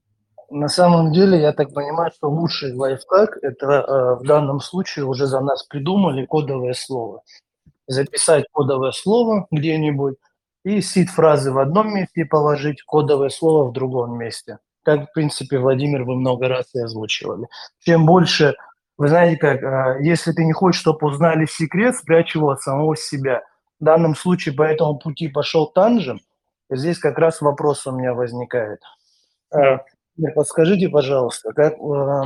[0.50, 5.26] На самом деле, я так понимаю, что лучший лайфхак– это э, в данном случае уже
[5.26, 7.22] за нас придумали кодовое слово.
[7.86, 10.16] Записать кодовое слово где-нибудь
[10.64, 14.58] и сид-фразы в одном месте положить, кодовое слово в другом месте.
[14.82, 17.46] Как, в принципе, Владимир, вы много раз и озвучивали.
[17.80, 18.54] Чем больше,
[18.96, 22.96] вы знаете как, э, если ты не хочешь, чтобы узнали секрет, спрячь его от самого
[22.96, 23.42] себя.
[23.80, 26.20] В данном случае по этому пути пошел Танжем–
[26.70, 28.80] Здесь как раз вопрос у меня возникает.
[29.54, 29.78] Э,
[30.34, 32.22] подскажите, пожалуйста, как э,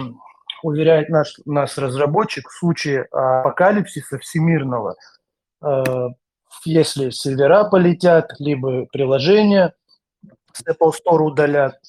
[0.63, 4.97] уверяет наш, наш разработчик, в случае апокалипсиса всемирного,
[6.65, 9.75] если сервера полетят, либо приложения
[10.53, 11.81] с Apple Store удалят,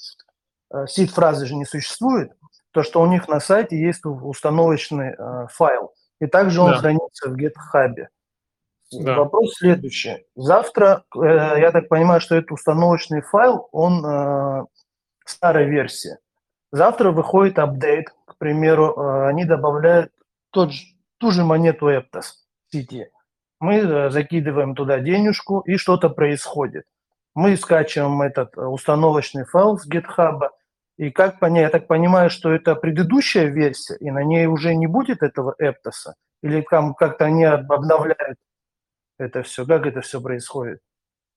[0.87, 2.31] сид-фразы же не существует,
[2.71, 5.15] то, что у них на сайте есть установочный
[5.51, 6.77] файл, и также он да.
[6.77, 8.07] хранится в GitHub.
[8.91, 9.15] Да.
[9.15, 10.25] Вопрос следующий.
[10.35, 14.65] Завтра, э, я так понимаю, что это установочный файл, он э,
[15.25, 16.17] старой версии.
[16.71, 20.11] Завтра выходит апдейт, к примеру, э, они добавляют
[20.51, 20.85] тот же,
[21.19, 22.33] ту же монету Aptos
[22.67, 23.09] в сети.
[23.59, 26.85] Мы э, закидываем туда денежку, и что-то происходит.
[27.35, 30.49] Мы скачиваем этот э, установочный файл с GitHub,
[30.97, 34.87] и как понять, я так понимаю, что это предыдущая версия, и на ней уже не
[34.87, 38.37] будет этого Эптоса, или там как-то они обновляют
[39.19, 40.79] это все, как это все происходит?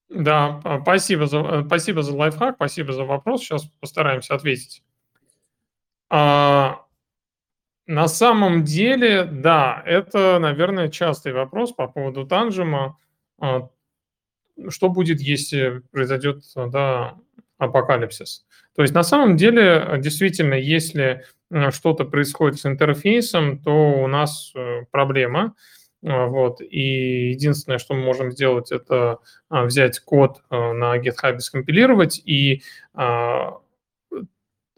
[0.08, 3.42] Да, спасибо за, э, спасибо за лайфхак, спасибо за вопрос.
[3.42, 4.82] Сейчас постараемся ответить.
[6.08, 6.84] А,
[7.86, 12.98] на самом деле, да, это, наверное, частый вопрос по поводу танжема.
[13.40, 13.68] А,
[14.68, 17.16] что будет, если произойдет да,
[17.58, 18.44] апокалипсис?
[18.76, 24.52] То есть на самом деле, действительно, если э, что-то происходит с интерфейсом, то у нас
[24.54, 25.54] э, проблема–
[26.04, 26.60] а, вот.
[26.60, 29.18] И единственное, что мы можем сделать, это
[29.48, 32.62] а, взять код а, на GitHub, скомпилировать, и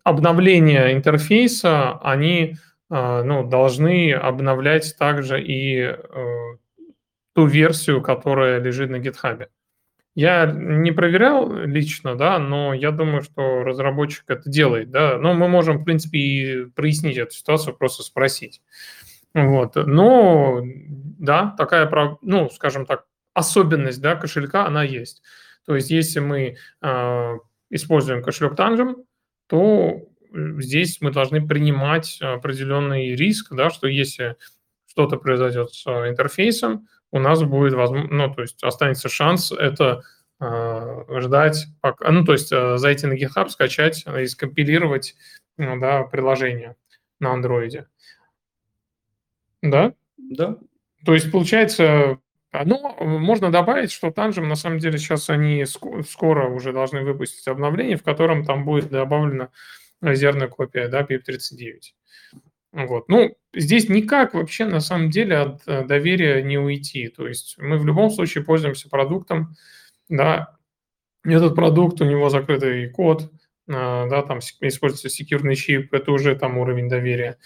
[0.05, 2.57] обновления интерфейса, они
[2.91, 5.97] ну, должны обновлять также и э,
[7.35, 9.49] ту версию, которая лежит на GitHub.
[10.15, 15.19] Я не проверял лично, да, но я думаю, что разработчик это делает, да.
[15.19, 18.63] Но мы можем, в принципе, и прояснить эту ситуацию, просто спросить.
[19.35, 19.75] Вот.
[19.75, 21.91] Но да, такая,
[22.23, 25.23] ну, скажем так, особенность да, кошелька, она есть.
[25.67, 27.39] То есть если мы э,
[27.71, 29.05] используем кошелек Tangem,
[29.49, 30.03] то
[30.35, 34.37] здесь мы должны принимать определенный риск, да, что если
[34.87, 40.03] что-то произойдет с интерфейсом, у нас будет возможно, ну, то есть останется шанс это
[40.41, 45.15] э, ждать, пока, ну, то есть э, зайти на GitHub, скачать и скомпилировать
[45.57, 46.77] ну, да, приложение
[47.21, 47.87] на андроиде.
[49.63, 49.95] Да?
[50.17, 50.59] Да.
[51.05, 52.19] То есть, получается,
[52.53, 57.97] ну, можно добавить, что Tangem, на самом деле, сейчас они скоро уже должны выпустить обновление,
[57.97, 59.51] в котором там будет добавлена
[60.11, 61.81] резервная копия, да, PIP39.
[62.73, 63.09] Вот.
[63.09, 67.09] Ну, здесь никак вообще, на самом деле, от э, доверия не уйти.
[67.09, 69.55] То есть мы в любом случае пользуемся продуктом,
[70.09, 70.57] да,
[71.25, 73.31] этот продукт, у него закрытый код,
[73.69, 77.39] а, да, там используется секьюрный чип, это уже там уровень доверия.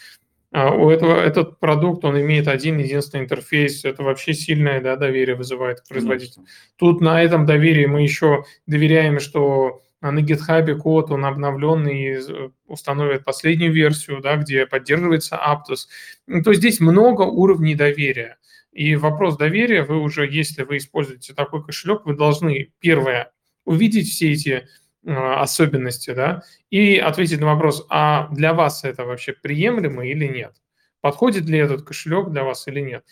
[0.50, 5.36] А у этого этот продукт, он имеет один единственный интерфейс, это вообще сильное да, доверие
[5.36, 6.42] вызывает производитель.
[6.76, 13.72] Тут на этом доверии мы еще доверяем, что на GitHub код, он обновленный, установит последнюю
[13.72, 15.86] версию, да, где поддерживается Aptos.
[16.26, 18.38] Ну, то есть здесь много уровней доверия.
[18.72, 23.32] И вопрос доверия, вы уже, если вы используете такой кошелек, вы должны, первое,
[23.64, 24.68] увидеть все эти
[25.04, 30.54] а, особенности, да, и ответить на вопрос, а для вас это вообще приемлемо или нет?
[31.00, 33.04] Подходит ли этот кошелек для вас или нет?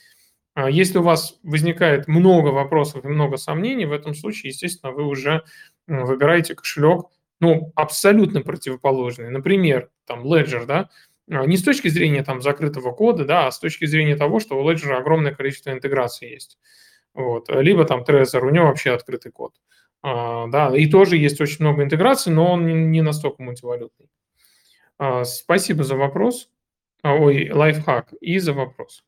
[0.55, 5.05] А если у вас возникает много вопросов и много сомнений, в этом случае, естественно, вы
[5.05, 5.43] уже
[5.87, 7.07] выбираете кошелек,
[7.41, 9.31] ну, абсолютно противоположный.
[9.31, 10.91] Например, там Ledger, да,
[11.31, 14.59] а, не с точки зрения там закрытого кода, да, а с точки зрения того, что
[14.59, 16.59] у Ledger огромное количество интеграций есть.
[17.15, 17.49] Вот.
[17.49, 19.55] Либо там Trezor, у него вообще открытый код.
[20.03, 24.09] А, да, и тоже есть очень много интеграций, но он не настолько мультивалютный.
[24.99, 26.51] А, спасибо за вопрос.
[27.03, 29.05] Ой, лайфхак и за вопрос.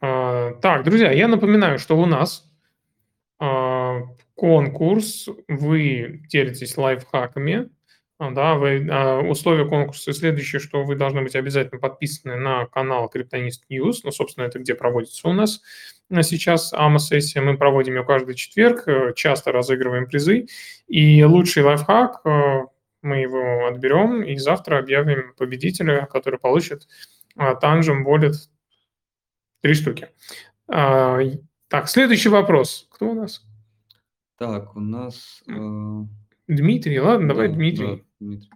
[0.00, 2.49] А, так, друзья, я напоминаю, что у нас
[3.40, 4.02] а,
[4.34, 7.70] конкурс, вы делитесь лайфхаками,
[8.18, 8.86] а, да, вы,
[9.28, 14.44] условия конкурса следующее, что вы должны быть обязательно подписаны на канал Криптонист News, ну, собственно,
[14.44, 15.62] это где проводится у нас
[16.22, 20.46] сейчас АМА-сессия, мы проводим ее каждый четверг, э, часто разыгрываем призы,
[20.88, 22.60] и лучший лайфхак, э,
[23.02, 26.86] мы его отберем, и завтра объявим победителя, который получит
[27.36, 28.34] Tangent Wallet
[29.62, 30.08] Три штуки.
[31.70, 32.88] Так, следующий вопрос.
[32.90, 33.46] Кто у нас?
[34.38, 35.40] Так, у нас...
[35.46, 35.52] Э...
[36.48, 37.86] Дмитрий, ладно, да, давай Дмитрий.
[37.86, 38.50] Да, Дмитрий.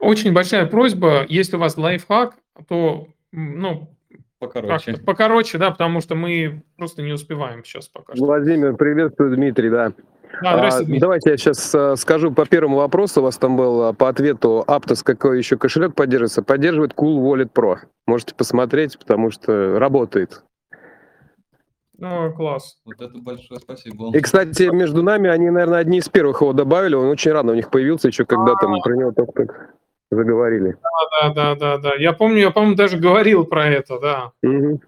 [0.00, 3.96] Очень большая просьба, если у вас лайфхак, то, ну,
[4.40, 4.96] покороче.
[4.96, 8.24] покороче, да, потому что мы просто не успеваем сейчас пока что.
[8.24, 9.92] Владимир, приветствую, Дмитрий, да.
[10.42, 13.20] Да, а, давайте я сейчас а, скажу по первому вопросу.
[13.20, 16.42] У вас там был а, по ответу Aptos, какой еще кошелек поддерживается.
[16.42, 17.78] Поддерживает Cool Wallet Pro.
[18.06, 20.42] Можете посмотреть, потому что работает.
[21.98, 22.78] Ну, класс.
[22.86, 24.16] Вот это большое спасибо.
[24.16, 26.94] И, кстати, между нами они, наверное, одни из первых его добавили.
[26.94, 29.46] Он очень рано у них появился, еще когда там про него только
[30.10, 30.76] заговорили.
[30.82, 31.94] Да, да, да, да, да.
[31.96, 34.32] Я помню, я, по-моему, даже говорил про это, да.
[34.42, 34.80] Угу.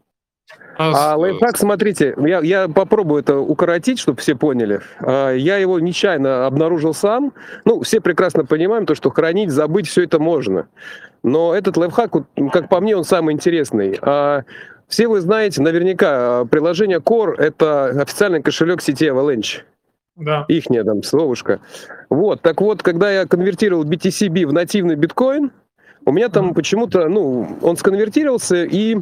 [0.79, 4.81] А, а лайфхак, смотрите, я, я попробую это укоротить, чтобы все поняли.
[5.01, 7.33] А, я его нечаянно обнаружил сам.
[7.65, 10.69] Ну, все прекрасно понимаем, то, что хранить, забыть, все это можно.
[11.23, 12.13] Но этот лайфхак,
[12.53, 13.99] как по мне, он самый интересный.
[14.01, 14.43] А,
[14.89, 19.63] все вы знаете, наверняка, приложение Core– это официальный кошелек сети Avalanche.
[20.17, 20.45] Да.
[20.49, 21.61] Ихняя там словушка.
[22.11, 25.51] Вот, так вот, когда я конвертировал BTCB в нативный биткоин,
[26.05, 28.99] у меня там почему-то, ну, он сконвертировался, и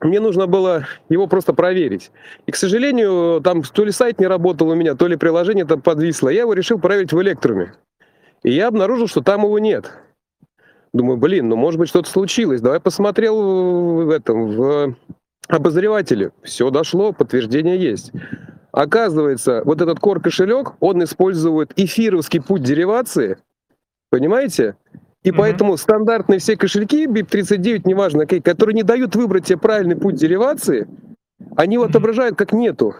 [0.00, 2.10] мне нужно было его просто проверить.
[2.46, 5.80] И, к сожалению, там то ли сайт не работал у меня, то ли приложение там
[5.80, 6.28] подвисло.
[6.28, 7.74] Я его решил проверить в Электруме.
[8.42, 9.92] И я обнаружил, что там его нет.
[10.92, 12.60] Думаю, блин, ну может быть что-то случилось.
[12.60, 14.96] Давай посмотрел в этом, в
[15.48, 16.32] обозревателе.
[16.42, 18.12] Все дошло, подтверждение есть.
[18.72, 23.38] Оказывается, вот этот core кошелек, он использует эфировский путь деривации.
[24.10, 24.76] Понимаете?
[25.26, 25.34] И mm-hmm.
[25.36, 30.86] поэтому стандартные все кошельки BIP39, неважно какие, которые не дают выбрать тебе правильный путь деривации,
[31.56, 32.94] они его отображают как нету.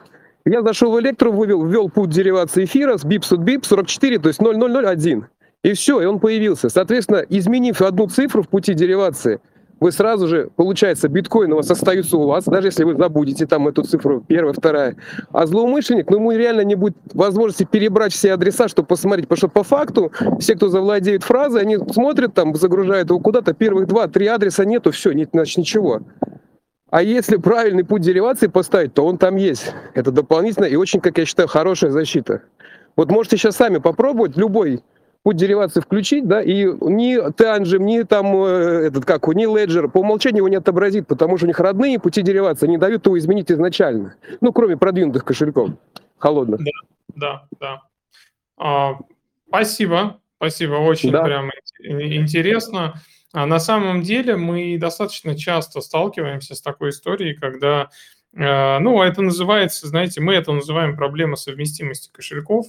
[0.45, 4.41] Я зашел в Электру, вывел, ввел путь деривации эфира с BIP BIP 44, то есть
[4.41, 5.27] 0,001.
[5.63, 6.69] И все, и он появился.
[6.69, 9.39] Соответственно, изменив одну цифру в пути деривации,
[9.79, 13.69] вы сразу же, получается, биткоин у вас остаются у вас, даже если вы забудете там
[13.69, 14.97] эту цифру, первая, вторая.
[15.33, 19.49] А злоумышленник, ну, ему реально не будет возможности перебрать все адреса, чтобы посмотреть, потому что
[19.49, 24.27] по факту все, кто завладеет фразой, они смотрят там, загружают его куда-то, первых два, три
[24.27, 26.01] адреса нету, все, нет, значит ничего.
[26.91, 29.75] А если правильный путь деривации поставить, то он там есть.
[29.95, 32.43] Это дополнительно и очень, как я считаю, хорошая защита.
[32.95, 34.83] Вот можете сейчас сами попробовать любой
[35.27, 39.99] путь деривации включить, да, и ни Tangem, ни там э, этот, как, ни Ledger по
[39.99, 43.51] умолчанию его не отобразит, потому что у них родные пути деривации не дают его изменить
[43.51, 44.15] изначально.
[44.41, 45.71] Ну, кроме продвинутых кошельков,
[46.19, 46.61] холодных.
[46.63, 46.71] Да,
[47.17, 47.83] да, да.
[48.57, 48.99] А,
[49.49, 51.25] спасибо, спасибо, очень да.
[51.25, 51.51] прям
[51.83, 53.03] интересно.
[53.33, 57.91] А на самом деле мы достаточно часто сталкиваемся с такой историей, когда,
[58.33, 62.67] э, ну, это называется, знаете, мы это называем проблема совместимости кошельков.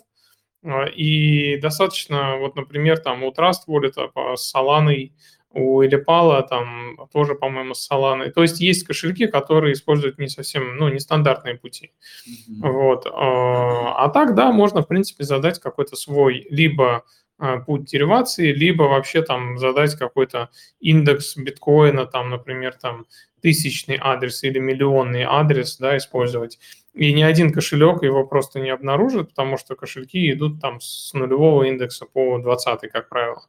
[0.63, 3.93] А, и достаточно, вот, например, там у Trust Wallet
[4.35, 5.11] с Solana,
[5.51, 8.29] у Элипала там тоже, по-моему, с Solana.
[8.31, 11.93] То есть есть кошельки, которые используют не совсем, ну, нестандартные пути.
[12.27, 12.71] Mm-hmm.
[12.71, 13.07] Вот.
[13.07, 17.03] А, а так, да, можно, в принципе, задать какой-то свой либо
[17.39, 23.05] а, путь деривации, либо вообще там задать какой-то индекс биткоина, там, например, там
[23.41, 26.59] тысячный адрес или миллионный адрес, да, использовать.
[26.97, 31.63] И ни один кошелек его просто не обнаружит, потому что кошельки идут там с нулевого
[31.63, 33.43] индекса по 20, как правило.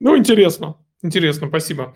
[0.00, 0.76] Ну, интересно.
[1.02, 1.94] Интересно, спасибо.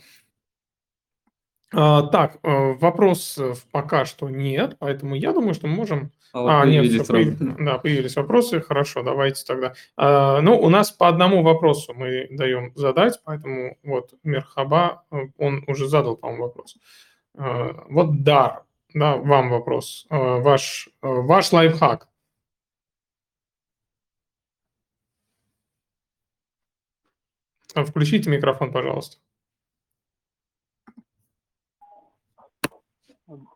[1.73, 6.13] А, так, э, вопросов пока что нет, поэтому я думаю, что мы можем...
[6.33, 7.37] А, а нет, все, появ...
[7.39, 9.75] да, появились вопросы, хорошо, давайте тогда.
[9.97, 15.65] А, ну, у нас по одному вопросу мы даем задать, поэтому вот Мерхаба, э, он
[15.67, 16.77] уже задал, по-моему, вопрос.
[17.37, 18.65] А, вот дар,
[18.95, 20.07] да, вам вопрос.
[20.09, 22.09] Э, ваш, э, ваш лайфхак.
[27.75, 29.17] Включите микрофон, пожалуйста.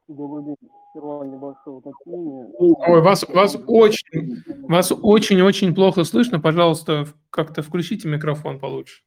[0.08, 0.56] Добрый день.
[0.90, 2.48] Сперва небольшое уточнение.
[2.58, 6.40] Ой, вас, вас очень, вас очень-очень плохо слышно.
[6.40, 9.04] Пожалуйста, как-то включите микрофон получше.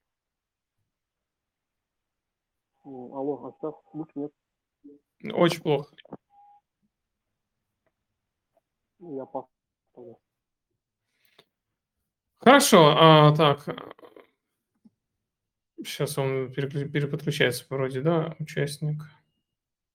[2.86, 3.74] Алло, а сейчас
[4.16, 4.32] нет?
[5.24, 5.96] Очень плохо.
[9.00, 10.18] Я поставлю.
[12.38, 13.66] Хорошо, а, так.
[15.78, 19.02] Сейчас он переподключается вроде, да, участник.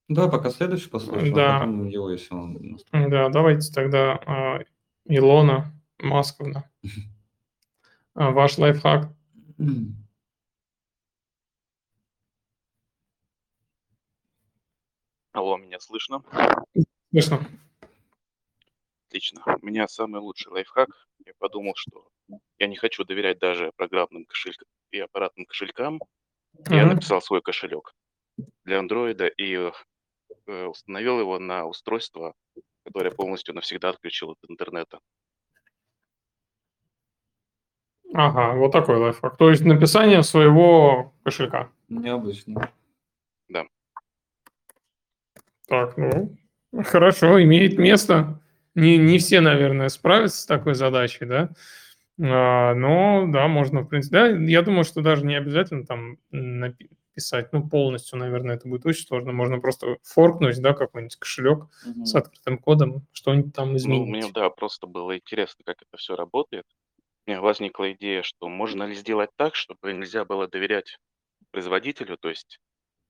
[0.09, 1.59] Да, пока следующий послушаем, а Да.
[1.61, 2.79] потом его, если он...
[2.93, 4.61] Да, давайте тогда а,
[5.05, 6.71] Илона Масковна.
[8.19, 9.11] А, Ваш лайфхак.
[15.37, 16.23] Алло, меня слышно?
[17.11, 17.47] Слышно.
[19.07, 19.43] Отлично.
[19.61, 20.89] У меня самый лучший лайфхак.
[21.27, 22.09] Я подумал, что
[22.59, 26.01] я не хочу доверять даже программным кошелькам и аппаратным кошелькам.
[26.71, 26.95] Я Мгм.
[26.95, 27.93] написал свой кошелек
[28.65, 29.71] для андроида и
[30.47, 32.33] э, установил его на устройство,
[32.87, 35.01] которое полностью навсегда отключил от интернета.
[38.15, 39.37] Ага, вот такой лайфхак.
[39.37, 41.71] То есть написание своего кошелька.
[41.91, 42.73] Необычно.
[45.67, 46.37] Так, ну,
[46.85, 48.41] хорошо, имеет место.
[48.75, 51.51] Не, не все, наверное, справятся с такой задачей, да?
[52.21, 57.53] А, но, да, можно, в принципе, да, я думаю, что даже не обязательно там написать,
[57.53, 59.33] ну, полностью, наверное, это будет очень сложно.
[59.33, 61.65] Можно просто форкнуть, да, какой-нибудь кошелек
[62.05, 64.09] с открытым кодом, что-нибудь там Ну, изменить.
[64.09, 66.65] мне, да, просто было интересно, как это все работает.
[67.27, 70.99] У меня возникла идея, что можно ли сделать так, чтобы нельзя было доверять
[71.51, 72.61] производителю, то есть,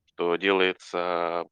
[0.07, 1.45] что делается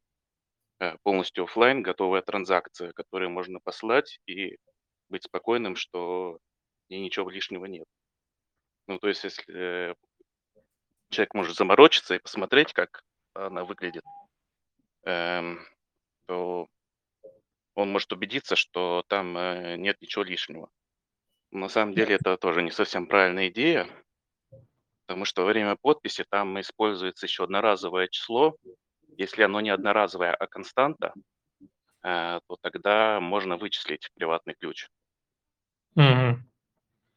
[1.02, 4.56] полностью оффлайн, готовая транзакция, которую можно послать и
[5.08, 6.38] быть спокойным, что
[6.88, 7.86] и ничего лишнего нет.
[8.86, 9.94] Ну, то есть, если э,
[11.10, 13.02] человек может заморочиться и посмотреть, как
[13.34, 14.04] она выглядит,
[15.04, 15.66] эм,
[16.26, 16.68] то
[17.74, 20.70] он может убедиться, что там э, нет ничего лишнего.
[21.50, 23.88] На самом деле это тоже не совсем правильная идея,
[25.06, 28.56] потому что во время подписи там используется еще одноразовое число.
[29.16, 31.12] Если оно не одноразовое, а константа,
[32.02, 34.88] э, то тогда можно вычислить приватный ключ.
[35.94, 36.48] Мгм.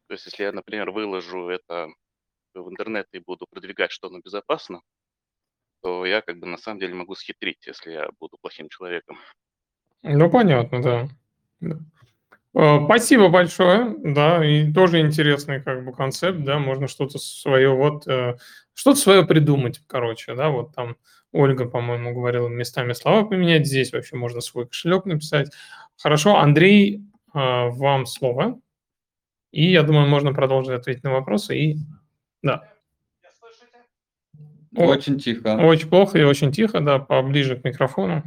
[0.07, 1.89] То есть, если я, например, выложу это
[2.53, 4.81] в интернет и буду продвигать, что оно безопасно,
[5.81, 9.17] то я как бы на самом деле могу схитрить, если я буду плохим человеком.
[10.03, 11.07] Ну, понятно, да.
[11.59, 11.77] Да.
[12.53, 18.07] Э, Спасибо большое, да, и тоже интересный как бы концепт, да, можно что-то свое, вот,
[18.07, 18.37] э,
[18.73, 20.97] что-то свое придумать, короче, да, вот там
[21.33, 25.51] Ольга, по-моему, говорила местами слова поменять, здесь вообще можно свой кошелек написать.
[25.97, 27.01] Хорошо, Андрей,
[27.33, 28.59] э, вам слово,
[29.51, 31.77] и я думаю, можно продолжить ответить на вопросы, и
[32.41, 32.71] да.
[34.75, 35.57] О, Очень тихо.
[35.57, 38.23] Очень плохо и очень тихо, да, поближе к микрофону.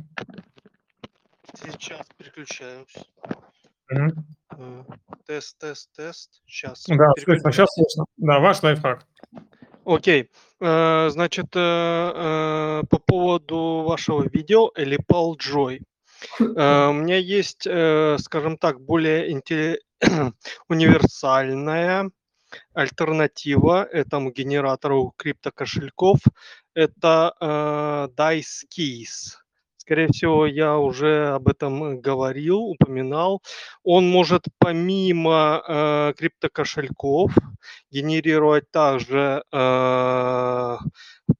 [1.54, 2.94] Сейчас переключаюсь.
[3.92, 4.08] Э,
[5.26, 6.42] Тест, тест, тест.
[6.46, 6.84] Сейчас.
[6.88, 8.04] Да, слышно, сейчас слышно.
[8.16, 9.06] Да, ваш лайфхак.
[9.84, 10.30] Окей.
[10.60, 15.82] Э, Значит, э, э, по поводу вашего видео Элипал Джой.
[16.38, 19.32] У меня есть, скажем так, более
[20.68, 22.10] универсальная
[22.74, 26.18] альтернатива этому генератору криптокошельков.
[26.74, 27.34] Это
[28.14, 29.39] Dice Keys.
[29.90, 33.42] Скорее всего, я уже об этом говорил, упоминал.
[33.82, 37.32] Он может помимо э, криптокошельков
[37.90, 40.76] генерировать также э,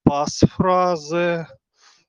[0.02, 1.46] пас-фразы,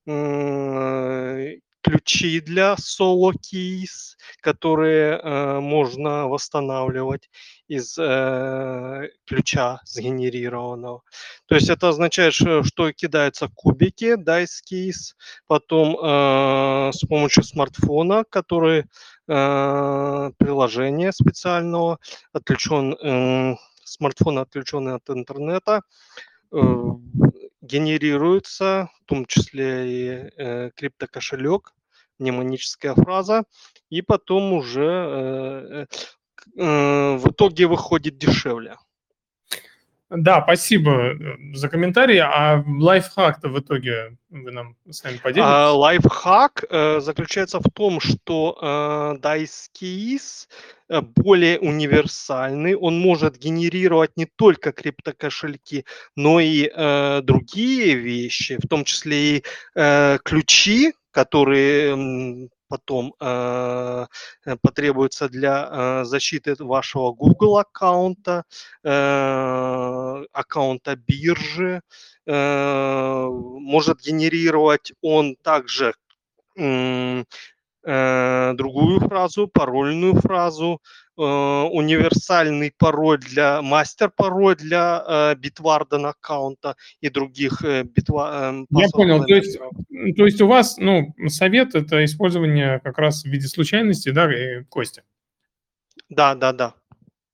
[0.08, 7.30] м, ключи для solo keys, которые э, можно восстанавливать
[7.72, 11.04] из э, ключа сгенерированного.
[11.46, 15.16] То есть это означает, что кидаются кубики, dice keys,
[15.48, 22.00] потом э, с помощью смартфона, который э, приложение специального,
[22.34, 23.56] отключен, э,
[23.86, 25.82] смартфон отключенный от интернета,
[26.52, 26.58] э,
[27.62, 31.74] генерируется, в том числе и э, криптокошелек,
[32.20, 33.46] мнемоническая фраза,
[33.90, 35.86] и потом уже э, э,
[36.56, 38.76] в итоге выходит дешевле.
[40.12, 42.20] Да, спасибо э, за комментарий.
[42.20, 45.80] А лайфхак-то в итоге вы нам с нами А поделитесь?
[45.80, 50.50] лайфхак э, заключается в том, что э, Dice Keys
[50.90, 52.76] э, более универсальный.
[52.76, 55.86] Он может генерировать не только криптокошельки,
[56.18, 59.44] но и э, другие вещи, в том числе и
[59.76, 64.06] э, ключи, которые потом э,
[64.62, 68.46] потребуется для защиты вашего Google аккаунта,
[70.34, 71.82] аккаунта биржи,
[72.26, 75.94] может генерировать он также
[77.84, 80.82] э, другую фразу, парольную фразу,
[81.18, 89.26] э, универсальный пароль для мастер-пароль для э, Bitwarden аккаунта и других э, битва, Я понял,
[89.26, 89.60] то есть,
[90.18, 94.64] то есть у вас, ну, совет это использование как раз в виде случайности, да, и
[94.66, 95.04] Костя?
[96.10, 96.74] Да, да, да.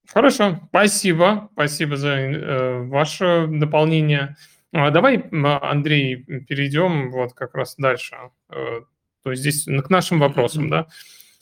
[0.08, 4.38] Хорошо, спасибо, спасибо за э, ваше дополнение.
[4.74, 6.18] А давай, Андрей,
[6.48, 8.16] перейдем вот как раз дальше.
[9.28, 10.88] То есть здесь к нашим вопросам, да?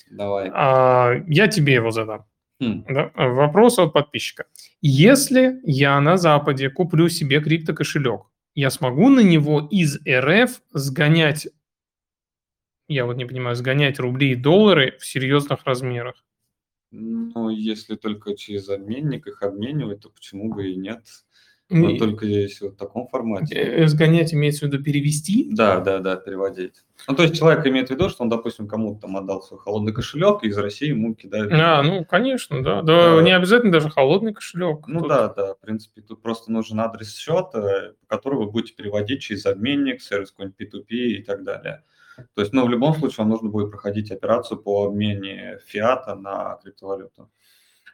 [0.10, 0.50] Давай.
[0.52, 2.26] А, я тебе его задам.
[2.60, 2.84] Mm.
[2.90, 3.12] Да?
[3.14, 4.46] Вопрос от подписчика.
[4.82, 8.22] Если я на Западе куплю себе криптокошелек,
[8.56, 11.48] я смогу на него из РФ сгонять,
[12.88, 16.16] я вот не понимаю, сгонять рубли и доллары в серьезных размерах?
[16.90, 21.04] Ну, если только через обменник их обменивать, то почему бы и нет?
[21.70, 21.98] Но и...
[21.98, 23.56] только если в таком формате.
[23.56, 25.48] Э, сгонять имеется в виду перевести?
[25.52, 26.84] Да, да, да, переводить.
[27.08, 29.92] Ну, то есть человек имеет в виду, что он, допустим, кому-то там отдал свой холодный
[29.92, 31.52] кошелек, и из России ему кидают.
[31.52, 32.84] А, ну, конечно, да.
[32.84, 33.22] Да, да.
[33.24, 34.88] не обязательно даже холодный кошелек.
[34.88, 35.10] Ну тут...
[35.10, 39.48] да, да, в принципе, тут просто нужен адрес счета, по которому вы будете переводить через
[39.48, 41.84] обменник, сервис какой-нибудь P2P и так далее.
[42.36, 46.60] То есть, ну, в любом случае, вам нужно будет проходить операцию по обмене фиата на
[46.64, 47.30] криптовалюту.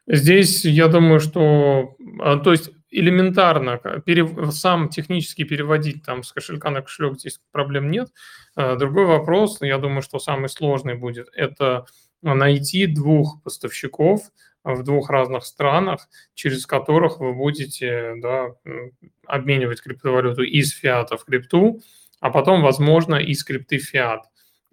[0.07, 4.53] Здесь, я думаю, что, а, то есть элементарно, перев...
[4.53, 8.09] сам технически переводить там с кошелька на кошелек здесь проблем нет.
[8.55, 11.85] А, другой вопрос, я думаю, что самый сложный будет, это
[12.21, 14.21] найти двух поставщиков
[14.63, 18.49] в двух разных странах, через которых вы будете да,
[19.25, 21.81] обменивать криптовалюту из фиата в крипту,
[22.19, 24.25] а потом, возможно, из крипты в фиат.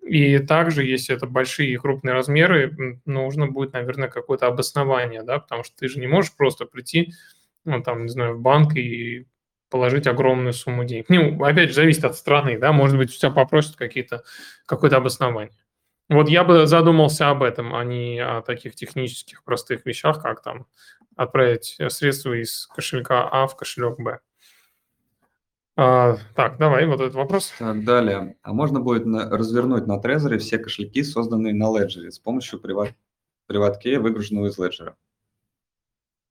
[0.06, 5.64] И также, если это большие и крупные размеры, нужно будет, наверное, какое-то обоснование, да, потому
[5.64, 7.12] что ты же не можешь просто прийти,
[7.64, 9.26] ну, там, не знаю, в банк и
[9.70, 11.06] положить огромную сумму денег.
[11.08, 14.22] Ну, опять же, зависит от страны, да, может быть, у тебя попросят какие-то,
[14.66, 15.52] какое-то обоснование.
[16.08, 20.66] Вот я бы задумался об этом, а не о таких технических простых вещах, как там
[21.16, 24.20] отправить средства из кошелька А в кошелек Б.
[25.76, 27.52] А, так, давай, вот этот вопрос.
[27.58, 28.36] Так, далее.
[28.42, 32.94] А можно будет на, развернуть на Trezor все кошельки, созданные на Ledger, с помощью приват,
[33.46, 34.94] приватке, выгруженного из Ledger?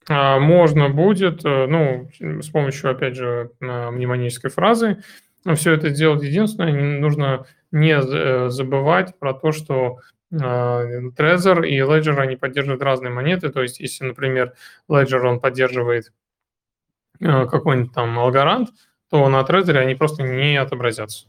[0.10, 5.04] А, можно будет, э, ну, с помощью, опять же, мнемонической фразы.
[5.44, 10.00] Но все это делать единственное, нужно не э, забывать про то, что
[10.30, 13.50] Trezor и Ledger, они поддерживают разные монеты.
[13.50, 14.54] То есть, если, например,
[14.90, 16.12] Ledger, он поддерживает
[17.20, 18.70] э, какой-нибудь там алгорант,
[19.10, 21.28] то на трейдере они просто не отобразятся.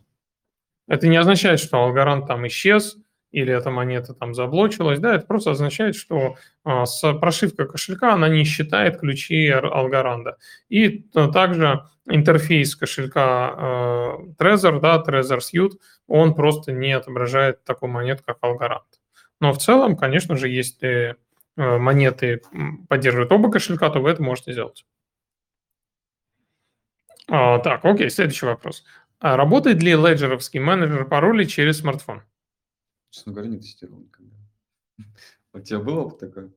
[0.89, 2.97] Это не означает, что алгоранд там исчез
[3.31, 8.29] или эта монета там заблочилась, да, это просто означает, что а, с прошивкой кошелька она
[8.29, 10.39] не считает ключи алгоранда.
[10.68, 15.72] И также интерфейс кошелька а, Trezor, да, Trezor Suite,
[16.07, 18.87] он просто не отображает такую монету, как алгоранд.
[19.41, 21.16] Но в целом, конечно же, если
[21.57, 22.43] а, монеты
[22.89, 24.87] поддерживают оба кошелька, то вы это можете сделать.
[27.26, 28.85] Так, окей, следующий вопрос.
[29.20, 32.22] Работает ли леджеровский менеджер паролей через смартфон?
[33.11, 34.37] Честно говоря, не тестировал никогда.
[35.53, 36.53] У тебя был опыт такой?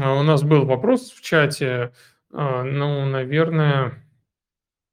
[0.00, 1.92] А, у нас был вопрос в чате.
[2.32, 4.02] А, ну, наверное,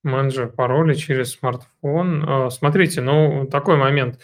[0.03, 2.24] менеджер паролей через смартфон.
[2.28, 4.20] А, смотрите, ну, такой момент.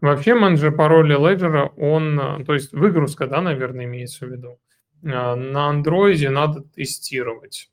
[0.00, 4.60] Вообще менеджер паролей Ledger, он, то есть выгрузка, да, наверное, имеется в виду.
[5.00, 7.70] На андроиде надо тестировать.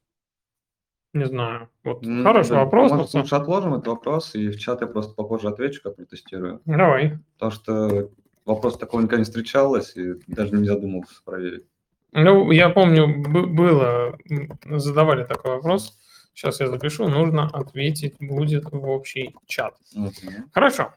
[1.13, 1.69] Не знаю.
[1.83, 2.91] Вот ну, хороший да, вопрос.
[2.91, 6.61] Может, лучше отложим этот вопрос, и в чат я просто попозже отвечу, как протестирую.
[6.65, 7.19] Давай.
[7.33, 8.09] Потому что
[8.45, 11.65] вопрос такого никогда не встречалось, и даже не задумывался проверить.
[12.13, 14.17] Ну, я помню, было,
[14.65, 15.97] задавали такой вопрос.
[16.33, 19.75] Сейчас я запишу, нужно ответить будет в общий чат.
[19.95, 20.11] Угу.
[20.53, 20.93] Хорошо.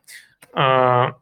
[0.52, 1.16] А,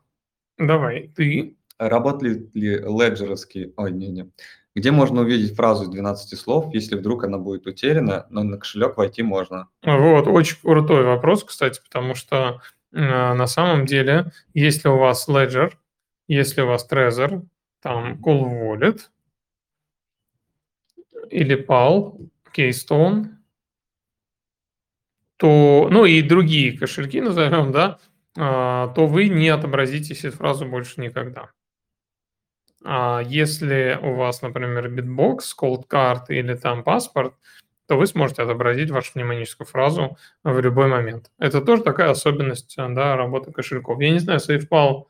[0.59, 1.57] давай, ты.
[1.79, 3.73] Работали ли леджеровские...
[3.77, 4.31] Ой, не-не.
[4.75, 8.97] Где можно увидеть фразу из 12 слов, если вдруг она будет утеряна, но на кошелек
[8.97, 9.69] войти можно?
[9.83, 12.63] Вот, очень крутой вопрос, кстати, потому что
[12.93, 12.99] э,
[13.35, 15.73] на самом деле, если у вас Ledger,
[16.27, 17.43] если у вас Trezor,
[17.83, 19.01] там Cool Wallet
[21.31, 23.27] или PAL, Keystone,
[25.37, 27.99] то, ну и другие кошельки назовем, да,
[28.37, 28.41] э,
[28.95, 31.51] то вы не отобразите эту фразу больше никогда.
[32.85, 37.35] А если у вас, например, Bitbox, Cold Card или там паспорт,
[37.87, 41.31] то вы сможете отобразить вашу мнемоническую фразу в любой момент.
[41.39, 44.01] Это тоже такая особенность да, работы кошельков.
[44.01, 45.05] Я не знаю, SafePal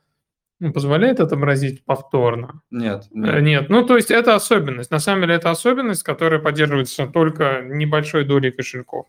[0.74, 2.62] позволяет отобразить повторно?
[2.70, 3.42] Нет, Э, нет.
[3.42, 4.90] Нет, ну то есть это особенность.
[4.90, 9.06] На самом деле это особенность, которая поддерживается только небольшой долей кошельков.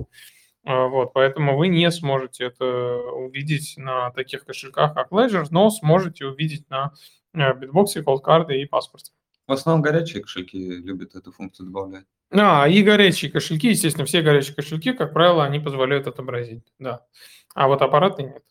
[0.66, 6.26] А, Вот, поэтому вы не сможете это увидеть на таких кошельках, как Ledger, но сможете
[6.26, 6.93] увидеть на
[7.34, 9.11] э, битбоксе, колдкарде и паспорте.
[9.47, 12.05] В основном горячие кошельки любят эту функцию добавлять.
[12.31, 17.05] А, и горячие кошельки, естественно, все горячие кошельки, как правило, они позволяют отобразить, да.
[17.53, 18.43] А вот аппараты нет.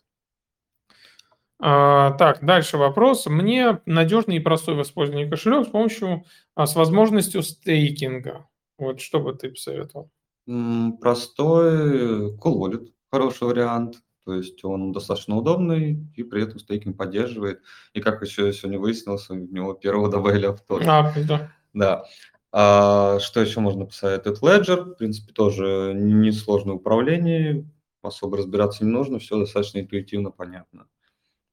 [1.59, 3.25] А, так, дальше вопрос.
[3.25, 6.25] Мне надежный и простой в использовании кошелек с помощью,
[6.55, 8.47] а, с возможностью стейкинга.
[8.77, 10.09] Вот что бы ты посоветовал?
[10.45, 13.95] Простой Cool Wallet, хороший вариант.
[14.25, 17.61] То есть он достаточно удобный и при этом стейкинг поддерживает.
[17.93, 20.79] И как еще сегодня выяснилось, у него первого добавили авто.
[20.85, 21.51] А, да.
[21.73, 22.05] Да.
[22.51, 24.41] А, что еще можно посоветовать?
[24.41, 27.65] Ledger, в принципе, тоже несложное управление,
[28.01, 30.87] особо разбираться не нужно, все достаточно интуитивно понятно.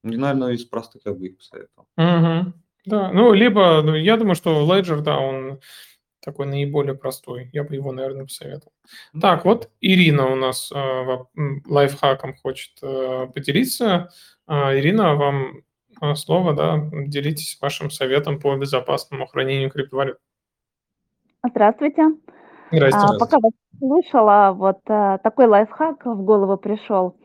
[0.04, 1.86] И, наверное, из простых я бы их посоветовал.
[1.96, 2.54] Мгм.
[2.86, 5.60] Да, ну, либо, ну, я думаю, что Ledger, да, он
[6.20, 7.50] такой наиболее простой.
[7.52, 8.72] Я бы его, наверное, посоветовал.
[9.20, 11.06] Так, вот Ирина у нас э,
[11.66, 14.10] лайфхаком хочет э, поделиться.
[14.46, 15.62] А, Ирина, вам
[16.00, 20.18] э, слово, да, делитесь вашим советом по безопасному хранению криптовалют.
[21.48, 22.08] Здравствуйте.
[22.70, 22.98] Здрасте.
[23.00, 27.16] А, пока вас слушала, вот а, такой лайфхак в голову пришел.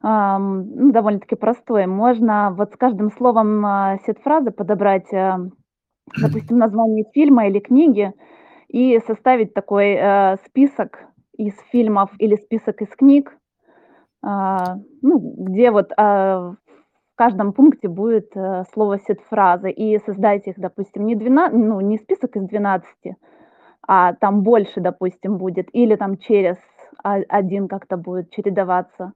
[0.00, 1.86] Ам, ну, довольно-таки простой.
[1.86, 5.38] Можно вот с каждым словом а, сет-фразы подобрать, а,
[6.20, 8.12] допустим, название фильма или книги
[8.68, 10.98] и составить такой э, список
[11.36, 13.36] из фильмов или список из книг,
[14.22, 16.54] а, ну, где вот а,
[17.12, 21.98] в каждом пункте будет э, слово сет-фразы, и создать их, допустим, не 12, ну, не
[21.98, 22.86] список из 12,
[23.86, 26.56] а там больше, допустим, будет, или там через
[27.02, 29.12] а- один как-то будет чередоваться.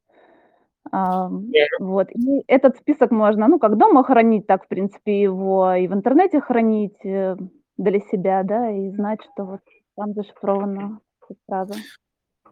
[0.91, 1.47] Ам,
[1.79, 2.11] Вот.
[2.11, 6.41] И этот список можно, ну, как дома хранить, так, в принципе, его и в интернете
[6.41, 7.37] хранить э,
[7.77, 9.61] для себя, да, и знать, что вот
[9.97, 11.01] там зашифрована
[11.47, 11.75] фраза.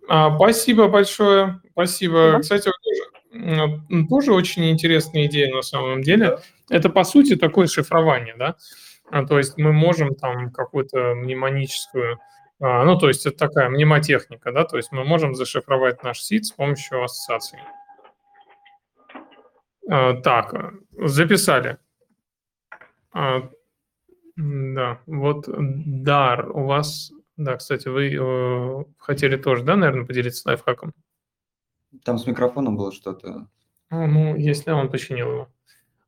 [0.09, 2.33] А, Спасибо большое, спасибо.
[2.33, 2.41] Да.
[2.41, 2.71] Кстати,
[3.33, 6.39] тоже, тоже очень интересная идея на самом деле.
[6.69, 8.57] Это, по сути, такое шифрование, да?
[9.11, 12.19] А, То есть мы можем там какую-то мнемоническую,
[12.61, 16.47] а, ну, то есть это такая мнемотехника, да, то есть мы можем зашифровать наш сид
[16.47, 17.59] с помощью ассоциаций.
[19.89, 20.71] А, Так, э,
[21.07, 21.79] записали.
[24.41, 30.93] Да, вот Дар, у вас, да, кстати, вы э, хотели тоже, да, наверное, поделиться лайфхаком?
[32.05, 33.47] Там с микрофоном было что-то.
[33.91, 35.49] А, Ну, если он починил его.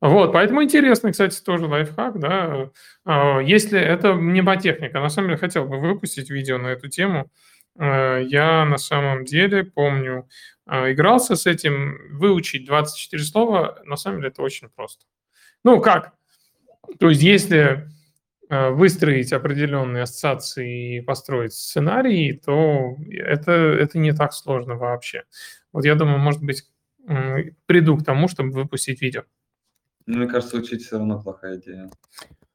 [0.01, 2.71] Вот, поэтому интересный, кстати, тоже лайфхак, да.
[3.05, 7.31] А, Если это мнемотехника, на самом деле хотел бы выпустить видео на эту тему.
[7.79, 10.27] Э, Я на самом деле помню,
[10.65, 15.05] а, игрался с этим, выучить 24 слова, на самом деле это очень просто.
[15.65, 16.15] Ну, как?
[16.99, 17.89] То есть, если
[18.71, 25.25] выстроить определенные ассоциации и построить сценарий, то это, это не так сложно вообще.
[25.73, 26.71] Вот я думаю, может быть,
[27.67, 29.23] приду к тому, чтобы выпустить видео.
[30.07, 31.91] Ну, Мне кажется, учить все равно плохая идея.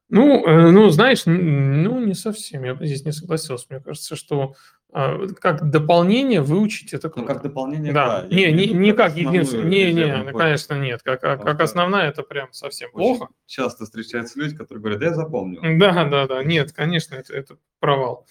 [0.10, 2.64] Ну, э, ну, знаешь, ну, не совсем.
[2.64, 3.66] Я бы здесь не согласился.
[3.70, 4.54] Мне кажется, что
[4.94, 7.34] а, как дополнение выучить это Ну, круто.
[7.34, 8.28] как дополнение, Да, да.
[8.36, 9.66] не, не, не как основную единственное.
[9.66, 11.02] Не, не, ну, конечно, нет.
[11.04, 13.34] Как, как, как основная это прям совсем Очень плохо.
[13.46, 15.62] часто встречаются люди, которые говорят, да я запомнил.
[15.78, 16.44] Да, да, да.
[16.44, 18.26] Нет, конечно, это, это провал.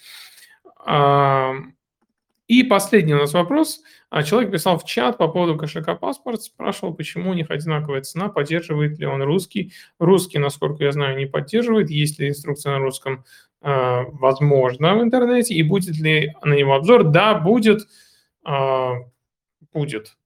[0.87, 1.53] А,
[2.49, 3.83] И последний у нас вопрос.
[4.09, 8.29] А, Человек писал в чат по поводу кошелька паспорт, спрашивал, почему у них одинаковая цена,
[8.29, 9.73] поддерживает ли он русский.
[9.99, 11.91] Русский, насколько я знаю, не поддерживает.
[11.91, 13.25] Есть ли инструкция на русском?
[13.61, 15.55] А, Возможно, в интернете.
[15.55, 17.05] И будет ли на него обзор?
[17.05, 17.83] Да, будет.
[18.45, 18.95] А,
[19.73, 20.17] Будет.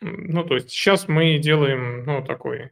[0.00, 2.70] Ну, то есть сейчас мы делаем, ну, такой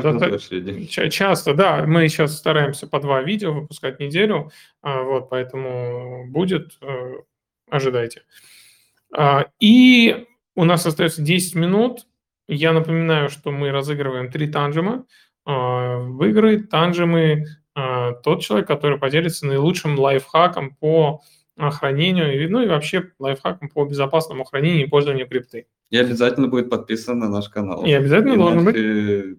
[0.00, 0.86] доста- очереди.
[0.86, 4.50] ча- часто, да, мы сейчас стараемся по два видео выпускать неделю,
[4.80, 7.14] а, вот, поэтому будет, э,
[7.70, 8.22] ожидайте.
[9.14, 10.26] А, И
[10.56, 12.06] у нас остается 10 минут.
[12.48, 15.04] Я напоминаю, что мы разыгрываем три танжема.
[15.44, 17.44] А, Выиграет танжемы
[17.74, 21.24] а, тот человек, который поделится наилучшим лайфхаком по а,
[21.56, 25.66] хранению, и, ну и вообще лайфхаком по безопасному хранению и пользованию крипты.
[25.90, 27.84] И обязательно будет подписан на наш канал.
[27.84, 28.76] И обязательно должен быть.
[28.76, 29.36] Иначе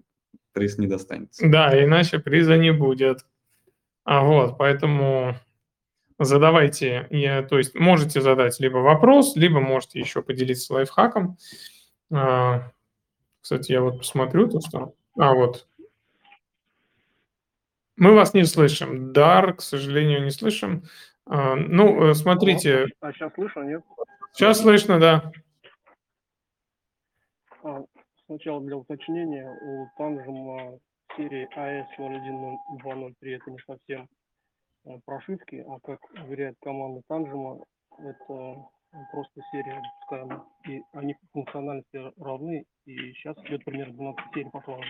[0.52, 1.46] приз не достанется.
[1.48, 3.26] Да, иначе приза не будет.
[4.04, 5.34] А вот, поэтому
[6.18, 11.36] задавайте, я, то есть можете задать либо вопрос, либо можете еще поделиться лайфхаком.
[12.12, 12.70] А,
[13.40, 14.94] кстати, я вот посмотрю то, что...
[15.18, 15.66] А, вот.
[17.96, 19.12] Мы вас не слышим.
[19.12, 20.84] Дар, к сожалению, не слышим.
[21.26, 23.82] А, ну, э, смотрите, А сейчас слышно, нет?
[24.32, 25.32] сейчас слышно, да.
[27.62, 27.82] А,
[28.26, 30.78] сначала для уточнения, у Танжема
[31.16, 34.08] серии AS010203 это не совсем
[35.06, 37.64] прошивки, а как уверяет команда Танжема,
[37.98, 38.66] это
[39.12, 40.42] просто серия допускаемая.
[40.68, 44.84] И они по функциональности равны, и сейчас идет примерно 12 серий по классу.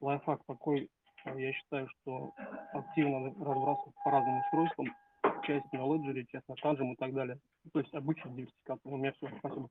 [0.00, 0.90] Лайфхак такой,
[1.24, 2.32] я считаю, что
[2.72, 4.94] активно разбрасывать по разным устройствам,
[5.46, 7.38] часть на Ledger, часть на Tanжем и так далее.
[7.72, 8.92] То есть обычная диверсификация.
[8.92, 9.28] У меня все.
[9.38, 9.68] Спасибо.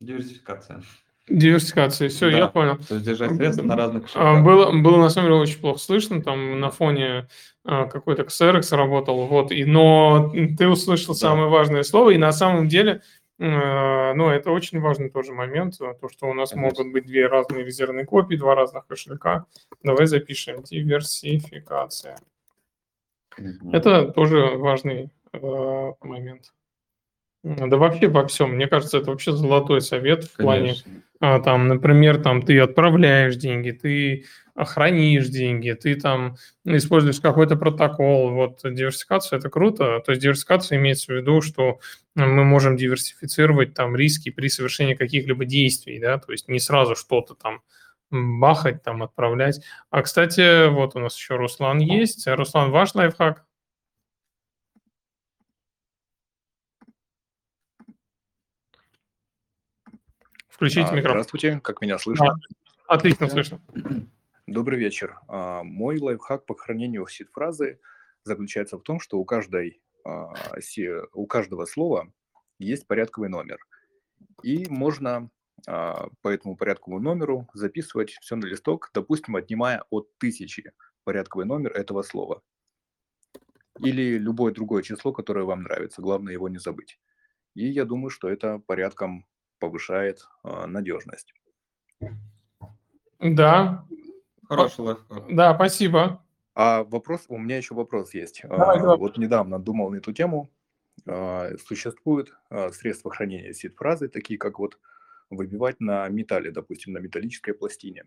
[0.00, 0.82] Диверсификация.
[1.28, 2.38] Диверсификация, все, Да.
[2.38, 2.76] я понял.
[2.78, 4.44] То есть держать средства на разных А, кошельках.
[4.44, 7.28] Было, было на самом деле очень плохо слышно, там на фоне
[7.64, 11.20] а, какой-то Xerox работал, вот, и, но ты услышал Да.
[11.20, 13.02] самое важное слово, и на самом деле,
[13.38, 16.80] э, ну, это очень важный тоже момент, то, что у нас Конечно.
[16.82, 19.46] могут быть две разные резервные копии, два разных кошелька.
[19.84, 22.18] Давай запишем диверсификация.
[23.72, 26.52] Это тоже важный э, момент.
[27.42, 28.54] Да вообще во всем.
[28.54, 30.92] Мне кажется, это вообще золотой совет в плане Конечно.
[31.18, 38.30] а, там, например, там ты отправляешь деньги, ты хранишь деньги, ты там используешь какой-то протокол.
[38.30, 40.00] Вот диверсификация это круто.
[40.06, 41.80] То есть диверсификация имеется в виду, что
[42.14, 47.34] мы можем диверсифицировать там риски при совершении каких-либо действий, да, то есть не сразу что-то
[47.34, 47.62] там
[48.12, 49.64] бахать, там отправлять.
[49.90, 52.26] А, кстати, вот у нас еще Руслан есть.
[52.26, 53.44] Руслан, ваш лайфхак?
[60.48, 61.22] Включите А, микрофон.
[61.22, 62.26] Здравствуйте, как меня слышно?
[62.26, 62.34] Да,
[62.94, 63.60] отлично слышно.
[64.46, 65.18] Добрый вечер.
[65.28, 67.80] А, Мой лайфхак по хранению сид-фразы
[68.24, 72.12] заключается в том, что у, каждой, а, си- у каждого слова
[72.58, 73.58] есть порядковый номер.
[74.42, 75.30] И можно
[75.64, 80.72] по этому порядковому номеру записывать все на листок, допустим, отнимая от тысячи
[81.04, 82.42] порядковый номер этого слова.
[83.78, 86.02] Или любое другое число, которое вам нравится.
[86.02, 86.98] Главное его не забыть.
[87.54, 89.26] И я думаю, что это порядком
[89.58, 91.32] повышает а, надежность.
[93.20, 93.86] Да,
[94.48, 95.34] Хороший лайфхак.
[95.34, 96.24] да, спасибо.
[96.54, 98.42] А вопрос, у меня еще вопрос есть.
[98.42, 98.98] Давай, А, давай.
[98.98, 100.50] Вот недавно думал на эту тему.
[101.06, 104.78] А, Существуют а, средства хранения сид-фразы, такие как вот
[105.36, 108.04] выбивать на металле, допустим, на металлической пластине.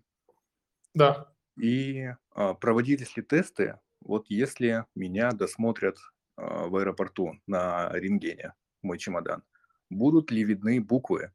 [0.93, 1.31] Да.
[1.57, 5.97] И а, проводились ли тесты, вот если меня досмотрят
[6.35, 9.43] а, в аэропорту на рентгене, мой чемодан,
[9.89, 11.31] будут ли видны буквы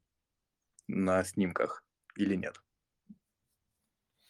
[0.88, 1.82] на снимках
[2.16, 2.60] или нет?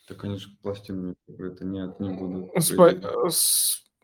[0.09, 2.53] Да, конечно, пластины это нет, не буду.
[2.57, 3.31] Спа- э,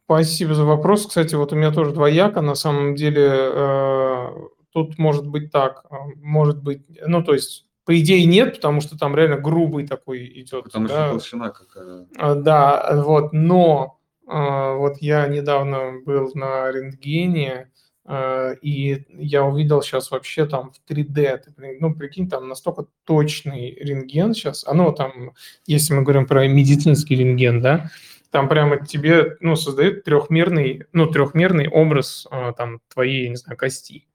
[0.05, 1.07] Спасибо за вопрос.
[1.07, 2.41] Кстати, вот у меня тоже двояко.
[2.41, 4.29] На самом деле, э,
[4.77, 8.99] тут может быть так, э, может быть, ну, то есть, по идее, нет, потому что
[8.99, 10.65] там реально грубый такой идет.
[10.65, 11.09] Потому что да.
[11.09, 12.07] толщина какая.
[12.19, 17.71] А, Да, вот, но а, вот я недавно был на рентгене,
[18.05, 22.85] а, и я увидел сейчас вообще там в 3D, ты при- ну, прикинь, там настолько
[23.07, 25.33] точный рентген сейчас, а ну, там,
[25.65, 27.91] если мы говорим про медицинский рентген, да,
[28.31, 34.07] там прямо тебе, ну, создает трехмерный, ну, трехмерный образ а, там твоей, не знаю, кости.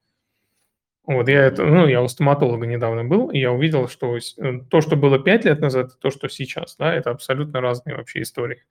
[1.05, 4.81] Вот я это, ну, я у стоматолога недавно был, и я увидел, что э, то,
[4.81, 8.63] что было пять лет назад, то, что сейчас, да, это абсолютно разные вообще истории.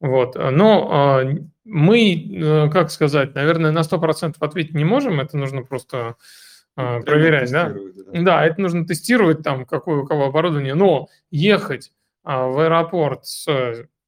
[0.00, 1.24] Вот, э, но а,
[1.64, 6.16] мы, э, как сказать, наверное, на 100% ответить не можем, это нужно просто
[6.74, 7.68] Прямо проверять, да?
[8.12, 8.22] да.
[8.22, 11.92] Да, это нужно тестировать, там, какое у кого оборудование, но ехать
[12.24, 13.46] а, в аэропорт с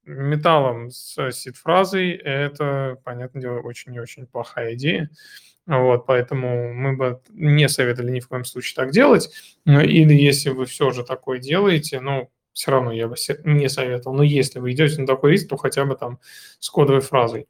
[0.05, 5.11] металлом, с сид-фразой, это, понятное дело, очень и очень плохая идея.
[5.67, 9.31] Вот, поэтому мы бы не советовали ни в коем случае так делать.
[9.65, 14.17] Ну, Или если вы все же такое делаете, ну, все равно я бы не советовал.
[14.17, 16.19] Но если вы идете на такой риск, то хотя бы там
[16.59, 17.47] с кодовой фразой,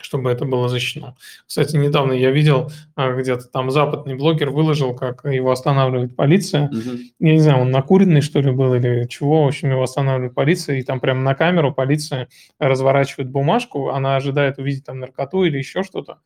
[0.00, 1.16] чтобы это было защищено.
[1.46, 6.68] Кстати, недавно я видел, а, где-то там западный блогер выложил, как его останавливает полиция.
[6.68, 6.98] Мгм.
[7.18, 9.44] Я не знаю, он накуренный, что ли, был или чего.
[9.44, 12.28] В общем, его останавливает полиция, и там прямо на камеру полиция
[12.60, 16.20] разворачивает бумажку, она ожидает увидеть там наркоту или еще что-то.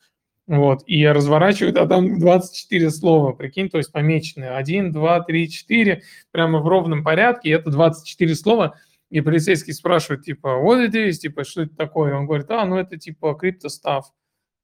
[0.49, 4.51] Вот, и разворачивает, а там 24 слова, прикинь, то есть помеченные.
[4.51, 8.75] 1, 2, 3, 4, прямо в ровном порядке, это 24 слова.
[9.09, 12.15] И полицейский спрашивает, типа, вот это есть, типа, что это такое?
[12.17, 14.13] Он говорит, а, ну это типа криптостав,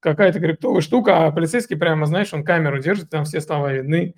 [0.01, 4.15] какая-то криптовая штука, а полицейский прямо, знаешь, он камеру держит, там все слова видны.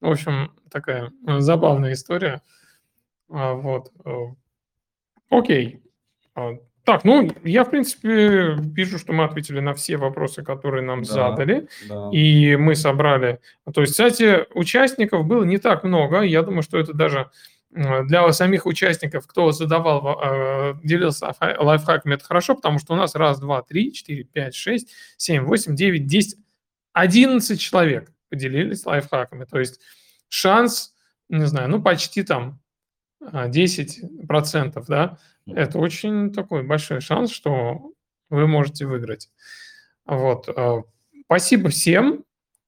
[0.00, 2.42] В общем, такая забавная история.
[3.30, 3.92] А, Вот.
[4.04, 4.10] э,
[5.30, 5.80] Окей.
[6.88, 11.02] А, Так, ну, я, в принципе, вижу, что мы ответили на все вопросы, которые нам
[11.02, 12.10] Да, задали, да.
[12.12, 13.40] и мы собрали.
[13.74, 16.22] То есть, кстати, участников было не так много.
[16.22, 17.30] Я думаю, что это даже
[17.70, 23.14] для самих участников, кто задавал, э, делился лайфха- лайфхаками, это хорошо, потому что у нас
[23.14, 26.38] раз, два, три, четыре, пять, шесть, семь, восемь, девять, десять,
[26.94, 29.44] одиннадцать человек поделились лайфхаками.
[29.44, 29.80] То есть
[30.30, 30.94] шанс,
[31.28, 32.58] не знаю, ну почти там
[33.20, 35.18] 10%, да,
[35.54, 37.92] это очень такой большой шанс, что
[38.30, 39.30] вы можете выиграть.
[40.06, 40.48] Вот.
[41.26, 42.24] Спасибо всем.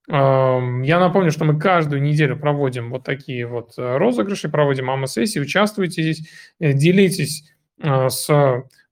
[0.08, 6.02] Я напомню, что мы каждую неделю проводим вот такие вот э, розыгрыши, проводим АМА-сессии, участвуйте
[6.02, 6.28] здесь,
[6.58, 7.48] э, делитесь
[7.80, 8.28] э, с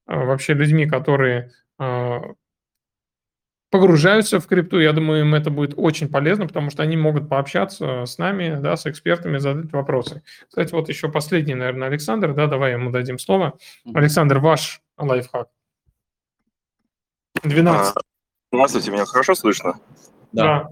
[0.06, 1.50] вообще людьми, которые
[3.70, 4.78] погружаются в крипту.
[4.78, 8.76] Я думаю, им это будет очень полезно, потому что они могут пообщаться с нами, да,
[8.76, 10.22] с экспертами, задать вопросы.
[10.48, 13.58] Кстати, вот еще последний, наверное, Александр, да, давай ему дадим слово.
[13.92, 15.48] Александр, ваш лайфхак.
[17.42, 17.96] 12.
[17.96, 18.00] А,
[18.50, 19.78] здравствуйте, меня хорошо слышно?
[20.32, 20.68] Да.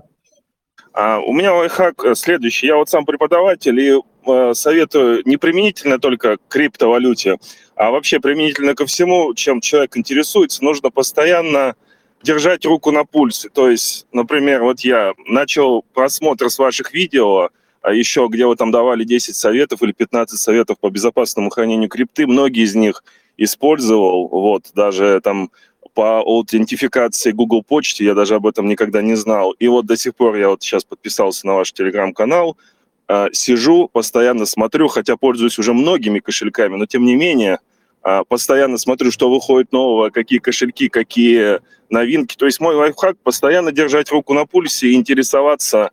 [0.93, 2.67] А, у меня лайфхак э, следующий.
[2.67, 7.37] Я вот сам преподаватель и э, советую не применительно только к криптовалюте,
[7.75, 11.77] а вообще применительно ко всему, чем человек интересуется, нужно постоянно
[12.23, 13.49] держать руку на пульсе.
[13.49, 17.51] То есть, например, вот я начал просмотр с ваших видео,
[17.83, 22.27] а еще где вы там давали 10 советов или 15 советов по безопасному хранению крипты,
[22.27, 23.05] многие из них
[23.37, 25.51] использовал, вот, даже там
[25.95, 29.53] по аутентификации Google почте, я даже об этом никогда не знал.
[29.53, 32.59] И вот до сих пор я вот сейчас подписался на ваш телеграм-канал,
[33.09, 37.61] э, сижу, постоянно смотрю, хотя пользуюсь уже многими кошельками, но тем не менее
[38.05, 41.61] э, постоянно смотрю, что выходит нового, какие кошельки, какие
[41.91, 42.37] новинки.
[42.37, 45.91] То есть мой лайфхак постоянно держать руку на пульсе и интересоваться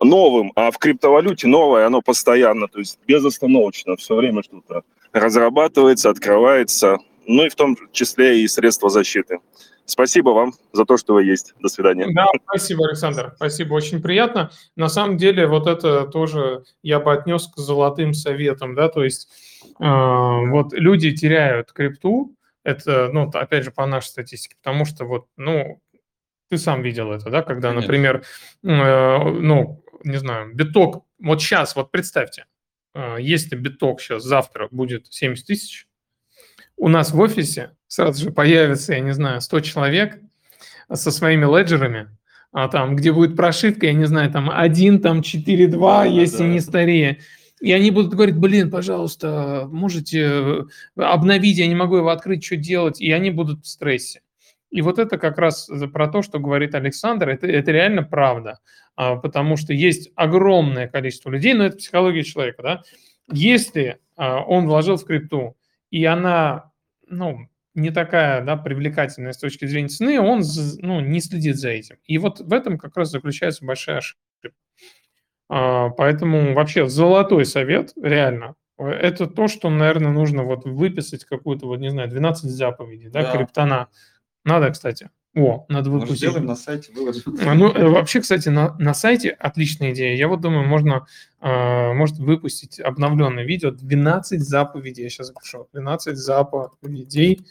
[0.00, 6.98] новым, а в криптовалюте новое, оно постоянно, то есть безостановочно, все время что-то разрабатывается, открывается
[7.30, 9.38] ну и в том числе и средства защиты.
[9.84, 11.54] Спасибо вам за то, что вы есть.
[11.60, 12.06] До свидания.
[12.12, 13.32] Да, спасибо, Александр.
[13.36, 14.50] Спасибо, очень приятно.
[14.76, 19.28] На самом деле, вот это тоже я бы отнес к золотым советам, да, то есть
[19.80, 25.26] э, вот люди теряют крипту, это, ну, опять же, по нашей статистике, потому что вот,
[25.36, 25.80] ну,
[26.48, 27.80] ты сам видел это, да, когда, Конечно.
[27.86, 28.24] например,
[28.62, 32.46] э, ну, не знаю, биток, вот сейчас, вот представьте,
[32.94, 35.86] э, если биток сейчас завтра будет 70 тысяч,
[36.76, 40.18] у нас в офисе сразу же появится, я не знаю, 100 человек
[40.92, 42.16] со своими леджерами,
[42.52, 46.38] а там, где будет прошивка, я не знаю, там 1, там 4, 2, да, если
[46.38, 46.48] да.
[46.48, 47.20] не старее.
[47.60, 50.62] И они будут говорить, блин, пожалуйста, можете э,
[50.96, 54.22] обновить, я не могу его открыть, что делать, и они будут в стрессе.
[54.70, 58.60] И вот это как раз про то, что говорит Александр, это, это реально правда,
[58.96, 62.82] а, потому что есть огромное количество людей, но это психология человека, да,
[63.32, 65.56] если а, он вложил в крипту,
[65.90, 66.70] и она
[67.08, 70.42] ну, не такая да, привлекательная с точки зрения цены, он
[70.78, 71.96] ну, не следит за этим.
[72.04, 74.22] И вот в этом как раз заключается большая ошибка.
[75.52, 81.80] А, поэтому вообще золотой совет, реально, это то, что, наверное, нужно вот выписать какую-то, вот
[81.80, 83.32] не знаю, 12 заповедей, да, да.
[83.36, 83.88] криптона.
[84.44, 85.10] Надо, кстати.
[85.34, 86.10] О, надо выпустить.
[86.10, 87.36] Может, сделаем на сайте, выложим.
[87.44, 90.16] А, ну, э, вообще, кстати, на, на сайте отличная идея.
[90.16, 91.06] Я вот думаю, можно,
[91.40, 95.02] э, может выпустить обновленное видео 12 заповедей.
[95.02, 95.68] Я сейчас запишу.
[95.72, 97.44] 12 заповедей.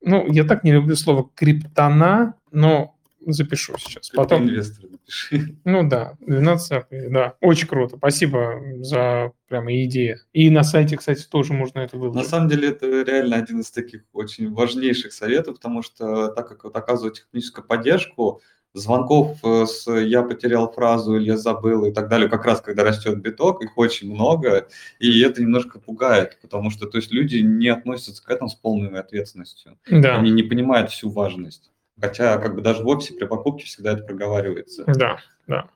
[0.00, 2.94] Ну, я так не люблю слово криптона, но
[3.26, 4.10] запишу сейчас.
[4.10, 4.44] Потом...
[4.44, 4.97] Инвестор напиши.
[5.64, 7.96] Ну да, 12 да, очень круто.
[7.96, 10.18] Спасибо за прямо идею.
[10.32, 12.22] И на сайте, кстати, тоже можно это выложить.
[12.22, 16.64] На самом деле это реально один из таких очень важнейших советов, потому что так как
[16.64, 18.42] вот оказывать техническую поддержку,
[18.74, 22.84] звонков э, с «я потерял фразу» или «я забыл» и так далее, как раз когда
[22.84, 27.68] растет биток, их очень много, и это немножко пугает, потому что то есть люди не
[27.68, 29.78] относятся к этому с полной ответственностью.
[29.90, 30.18] Да.
[30.18, 31.70] Они не понимают всю важность.
[32.00, 34.84] Хотя как бы даже в офисе при покупке всегда это проговаривается.
[34.86, 35.68] Да, да.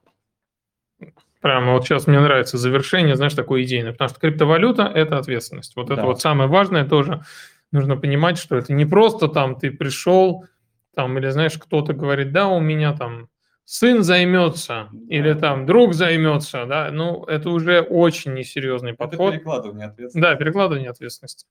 [1.41, 5.75] Прямо вот сейчас мне нравится завершение, знаешь, такой идейное, потому что криптовалюта– это ответственность.
[5.75, 5.95] Вот да.
[5.95, 7.23] это вот самое важное тоже.
[7.73, 10.45] Нужно понимать, что это не просто там ты пришел,
[10.95, 13.29] там, или знаешь, кто-то говорит, да, у меня там
[13.65, 15.15] сын займется, да.
[15.17, 19.31] или там друг займется, да, ну, это уже очень несерьезный подход.
[19.31, 20.21] Это перекладывание ответственности.
[20.21, 21.47] Да, перекладывание ответственности.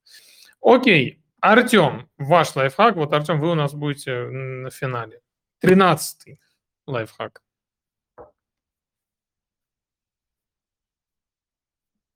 [0.62, 2.96] Окей, Артем, ваш лайфхак.
[2.96, 5.22] Вот, Артем, вы у нас будете на финале.
[5.60, 6.40] Тринадцатый
[6.86, 7.42] лайфхак.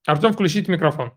[0.05, 1.11] Артем, включите микрофон.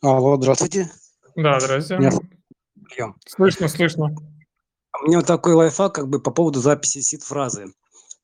[0.00, 0.88] Алло, здравствуйте.
[1.34, 2.20] Да, здравствуйте.
[2.76, 3.14] Меня...
[3.26, 4.14] Слышно, слышно.
[5.00, 7.72] У меня вот такой лайфхак как бы по поводу записи сид-фразы.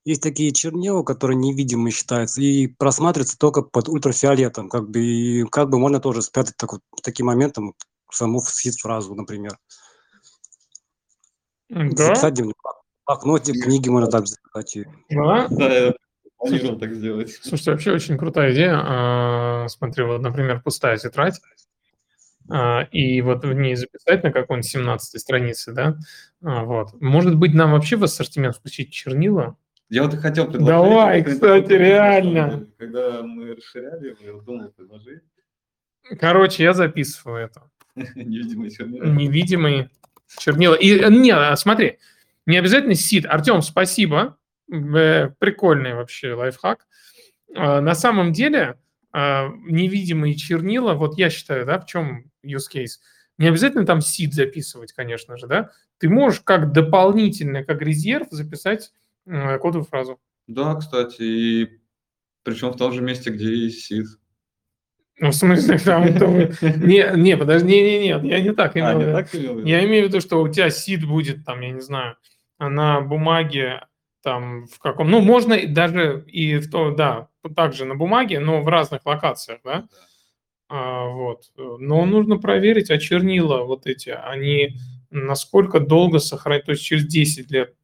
[0.05, 4.69] Есть такие чернила, которые невидимые считаются и просматриваются только под ультрафиолетом.
[4.69, 7.75] Как бы, и как бы можно тоже спрятать так вот, таким моментом
[8.11, 8.41] саму
[8.83, 9.59] фразу, например.
[11.71, 12.07] Да?
[12.07, 12.53] Записать в
[13.07, 14.87] блокноте, книги можно так записать.
[15.09, 15.49] Да?
[15.49, 15.95] Да, я
[16.37, 17.33] планировал так сделать.
[17.43, 18.81] Слушайте, вообще очень крутая идея.
[18.85, 21.41] А, смотри, вот, например, пустая тетрадь.
[22.51, 25.97] а, и вот в ней записать на какой-нибудь 17 странице, да,
[26.43, 27.01] а, вот.
[27.01, 29.57] Может быть, нам вообще в ассортимент включить чернила?
[29.95, 30.67] Я вот и хотел предложить.
[30.67, 32.67] Давай, кстати, реально.
[32.79, 35.23] Когда мы расширяли, я думал предложить.
[36.19, 37.71] Короче, я записываю это.
[38.17, 39.05] Невидимые чернила.
[39.05, 39.91] Невидимые
[40.37, 40.75] чернила.
[40.75, 41.99] И э, не, а, смотри,
[42.45, 43.25] не обязательно сид.
[43.27, 44.37] Артем, спасибо.
[44.69, 46.89] Э, прикольный вообще лайфхак.
[47.55, 48.81] А, на самом деле,
[49.13, 52.99] а, невидимые чернила, вот я считаю, да, в чем use case,
[53.39, 58.91] не обязательно там сид записывать, конечно же, да, ты можешь как дополнительно, как резерв записать
[59.27, 60.19] э, кодовую фразу.
[60.47, 61.69] Да, кстати, и
[62.43, 64.07] причем в том же месте, где и сид.
[65.19, 66.05] Ну, в смысле, там...
[66.87, 68.99] Не, не, подожди, не, не, нет, я не так имел.
[68.99, 69.65] А, не так имел?
[69.65, 72.17] Я имею в виду, что у тебя сид будет там, я не знаю,
[72.59, 73.87] на бумаге
[74.23, 75.11] там в каком...
[75.11, 79.87] Ну, можно даже и в то, да, также на бумаге, но в разных локациях, да?
[80.69, 81.53] А, вот.
[81.57, 84.77] Но нужно проверить, а чернила вот эти, они
[85.11, 87.75] насколько долго сохранят, то есть через 10 лет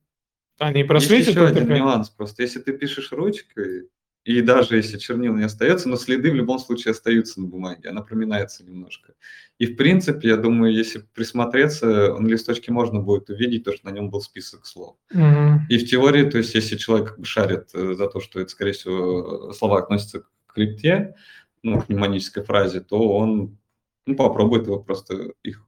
[0.66, 1.26] они просветят?
[1.26, 2.42] Есть еще один нюанс просто.
[2.42, 3.88] Если ты пишешь ручкой,
[4.24, 8.02] и даже если чернил не остается, но следы в любом случае остаются на бумаге, она
[8.02, 9.14] проминается немножко.
[9.58, 13.94] И в принципе, я думаю, если присмотреться, на листочке можно будет увидеть то, что на
[13.94, 14.96] нем был список слов.
[15.10, 15.66] Мгм.
[15.70, 19.52] И в теории, то есть если человек шарит э, за то, что это, скорее всего,
[19.54, 21.14] слова относятся к крипте,
[21.62, 23.58] ну, к мнемонической фразе, то он
[24.06, 25.66] ну, попробует его просто их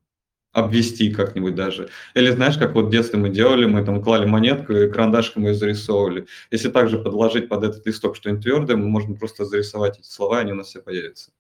[0.53, 1.89] обвести как-нибудь даже.
[2.15, 5.55] Или знаешь, как вот в детстве мы делали, мы там клали монетку и карандашком ее
[5.55, 6.27] зарисовывали.
[6.51, 10.43] Если также подложить под этот листок что-нибудь твердое, мы можем просто зарисовать эти слова, и
[10.43, 11.31] они у нас все появятся.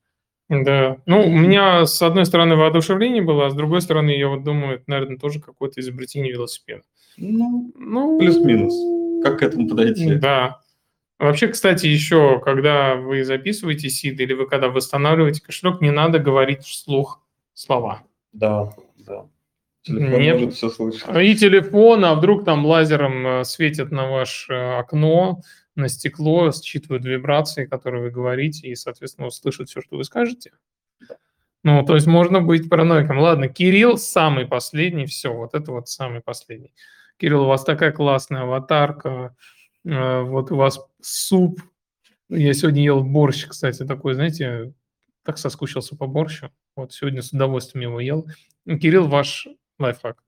[0.49, 0.99] Да.
[1.07, 4.77] Ну, у меня с одной стороны воодушевление было, а с другой стороны, я вот думаю,
[4.77, 6.83] это, наверное, тоже какое-то изобретение велосипеда.
[7.17, 8.75] Ну, Ну, плюс-минус.
[9.23, 10.15] Как к этому подойти?
[10.15, 10.61] Да.
[11.19, 16.65] Вообще, кстати, еще, когда вы записываете сид или вы когда восстанавливаете кошелек, не надо говорить
[16.65, 17.23] вслух
[17.55, 18.03] слова.
[18.33, 18.73] Да,
[19.07, 19.27] да.
[19.83, 20.41] Телефон Нет.
[20.41, 21.09] может все слышать.
[21.17, 25.41] И телефон, а вдруг там лазером э, светит на ваше э, окно,
[25.75, 30.53] на стекло, считывают вибрации, которые вы говорите, и, соответственно, услышат все, что вы скажете.
[31.65, 33.19] Ну, то есть можно быть параноиком.
[33.19, 36.75] Ладно, Кирилл самый последний, все, вот это вот самый последний.
[37.17, 39.35] Кирилл, у вас такая классная аватарка,
[39.85, 41.61] э, вот у вас суп.
[42.29, 44.73] Я сегодня ел борщ, кстати, такой, знаете,
[45.23, 46.51] так соскучился по борщу.
[46.77, 48.27] Вот сегодня с удовольствием его ел.
[48.67, 49.49] Кирилл, ваш
[49.79, 50.23] лайфхак.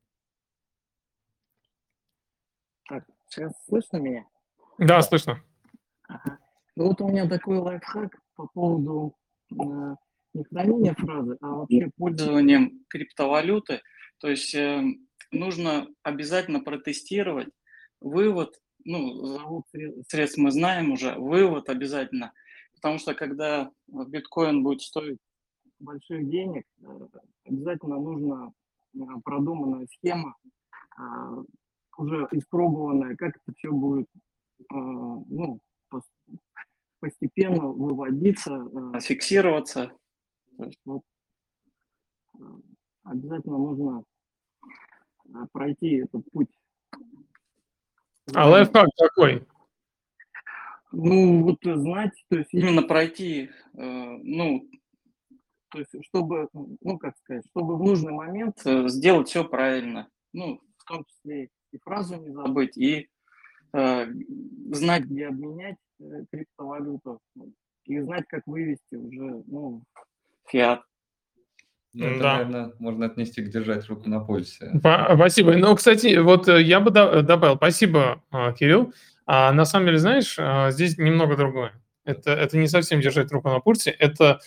[2.89, 4.27] Так, сейчас слышно меня?
[4.79, 5.43] Да, слышно.
[6.09, 6.39] Ага.
[6.77, 9.17] Ну вот у меня такой лайфхак по поводу
[9.53, 9.55] э,
[10.35, 13.81] не хранения фразы, а вообще пользованием криптовалюты.
[14.19, 14.83] То есть э,
[15.31, 17.49] нужно обязательно протестировать
[18.01, 22.33] вывод, ну, сре- средств мы знаем уже, вывод обязательно.
[22.85, 25.17] Потому что когда биткоин будет стоить
[25.79, 27.09] больших денег, э,
[27.47, 28.53] обязательно нужно
[28.93, 30.37] э, продуманная схема,
[30.99, 31.45] э,
[31.97, 34.07] уже испробованная, как это все будет
[34.69, 35.61] ну,
[35.91, 36.37] пос-
[37.01, 39.91] постепенно выводиться, фиксироваться.
[40.59, 41.03] То есть вот
[43.05, 44.05] обязательно нужно
[45.53, 46.51] пройти этот путь.
[48.35, 49.47] А лайфхак какой?
[50.95, 54.69] Ну, вот э, знать, то есть именно пройти, э, ну,
[55.71, 60.09] то есть чтобы, ну, как сказать, чтобы в нужный момент э, сделать все правильно.
[60.33, 63.09] Ну, в том числе и фразу не забыть, и
[63.73, 64.07] э,
[64.71, 67.21] знать, где обменять э, криптовалюту,
[67.85, 69.83] и знать, как вывести уже, ну,
[70.49, 70.83] фиат.
[71.95, 72.33] Ну, это, Да.
[72.39, 74.71] наверное, можно отнести к держать руку на пульсе.
[74.83, 75.53] Па- Спасибо.
[75.57, 78.93] Ну, кстати, вот э, я бы до- добавил, спасибо, а, Кирилл.
[79.27, 81.73] А на самом деле, знаешь, а, здесь немного другое.
[82.05, 84.41] Это, это не совсем держать руку на пульсе, это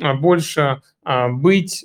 [0.00, 0.80] а, больше
[1.30, 1.84] быть,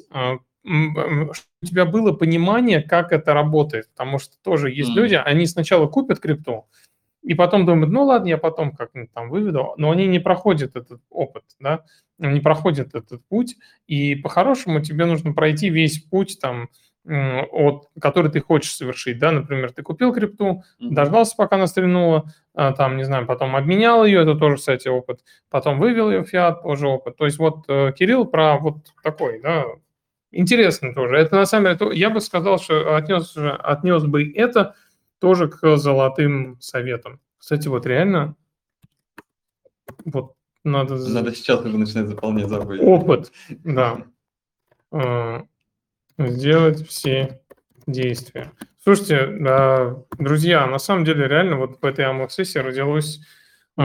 [0.64, 3.90] чтобы у тебя было понимание, как это работает.
[3.90, 4.96] Потому что тоже есть М.
[4.98, 6.68] люди, они сначала купят крипту,
[7.24, 11.02] и потом думают, ну ладно, я потом как-нибудь там выведу, но они не проходят этот
[11.10, 11.84] опыт, да,
[12.18, 13.56] не проходят этот путь,
[13.88, 16.70] и по-хорошему тебе нужно пройти весь путь там,
[17.08, 22.74] от, который ты хочешь совершить, да, например, ты купил крипту, дождался, пока она стрельнула, а,
[22.74, 26.64] там, не знаю, потом обменял ее, это тоже, кстати, опыт, потом вывел ее в фиат,
[26.64, 27.16] тоже опыт.
[27.16, 29.66] То есть вот э, Кирилл про вот такой, да,
[30.32, 31.16] интересно тоже.
[31.18, 34.76] Это на самом деле, я бы сказал, что отнес, отнес бы это
[35.20, 37.22] тоже к золотым советам.
[37.38, 38.36] Кстати, вот реально,
[40.04, 40.34] вот
[40.68, 40.96] надо...
[40.96, 42.84] Надо сейчас уже начинать заполнять заповеди.
[42.84, 43.32] Опыт,
[43.64, 44.04] да.
[44.92, 45.42] Э,
[46.18, 47.42] Сделать все
[47.86, 48.52] действия.
[48.84, 49.28] Слушайте,
[50.18, 53.20] друзья, на самом деле реально вот в этой амок-сессии родилось,
[53.78, 53.82] э,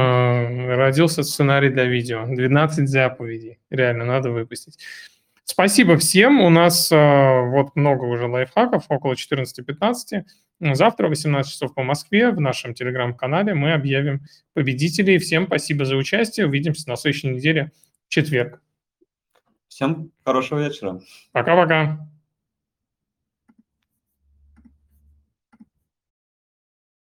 [0.76, 2.24] родился сценарий для видео.
[2.24, 3.58] 12 заповедей.
[3.68, 4.78] Реально, надо выпустить.
[5.44, 6.40] Спасибо всем.
[6.40, 10.24] У нас э, вот много уже лайфхаков, около 14-15.
[10.74, 14.22] Завтра в 18 часов по Москве в нашем телеграм-канале мы объявим
[14.54, 15.18] победителей.
[15.18, 16.46] Всем спасибо за участие.
[16.46, 17.72] Увидимся на следующей неделе
[18.06, 18.62] в четверг.
[19.68, 21.00] Всем хорошего вечера.
[21.32, 22.11] Пока-пока.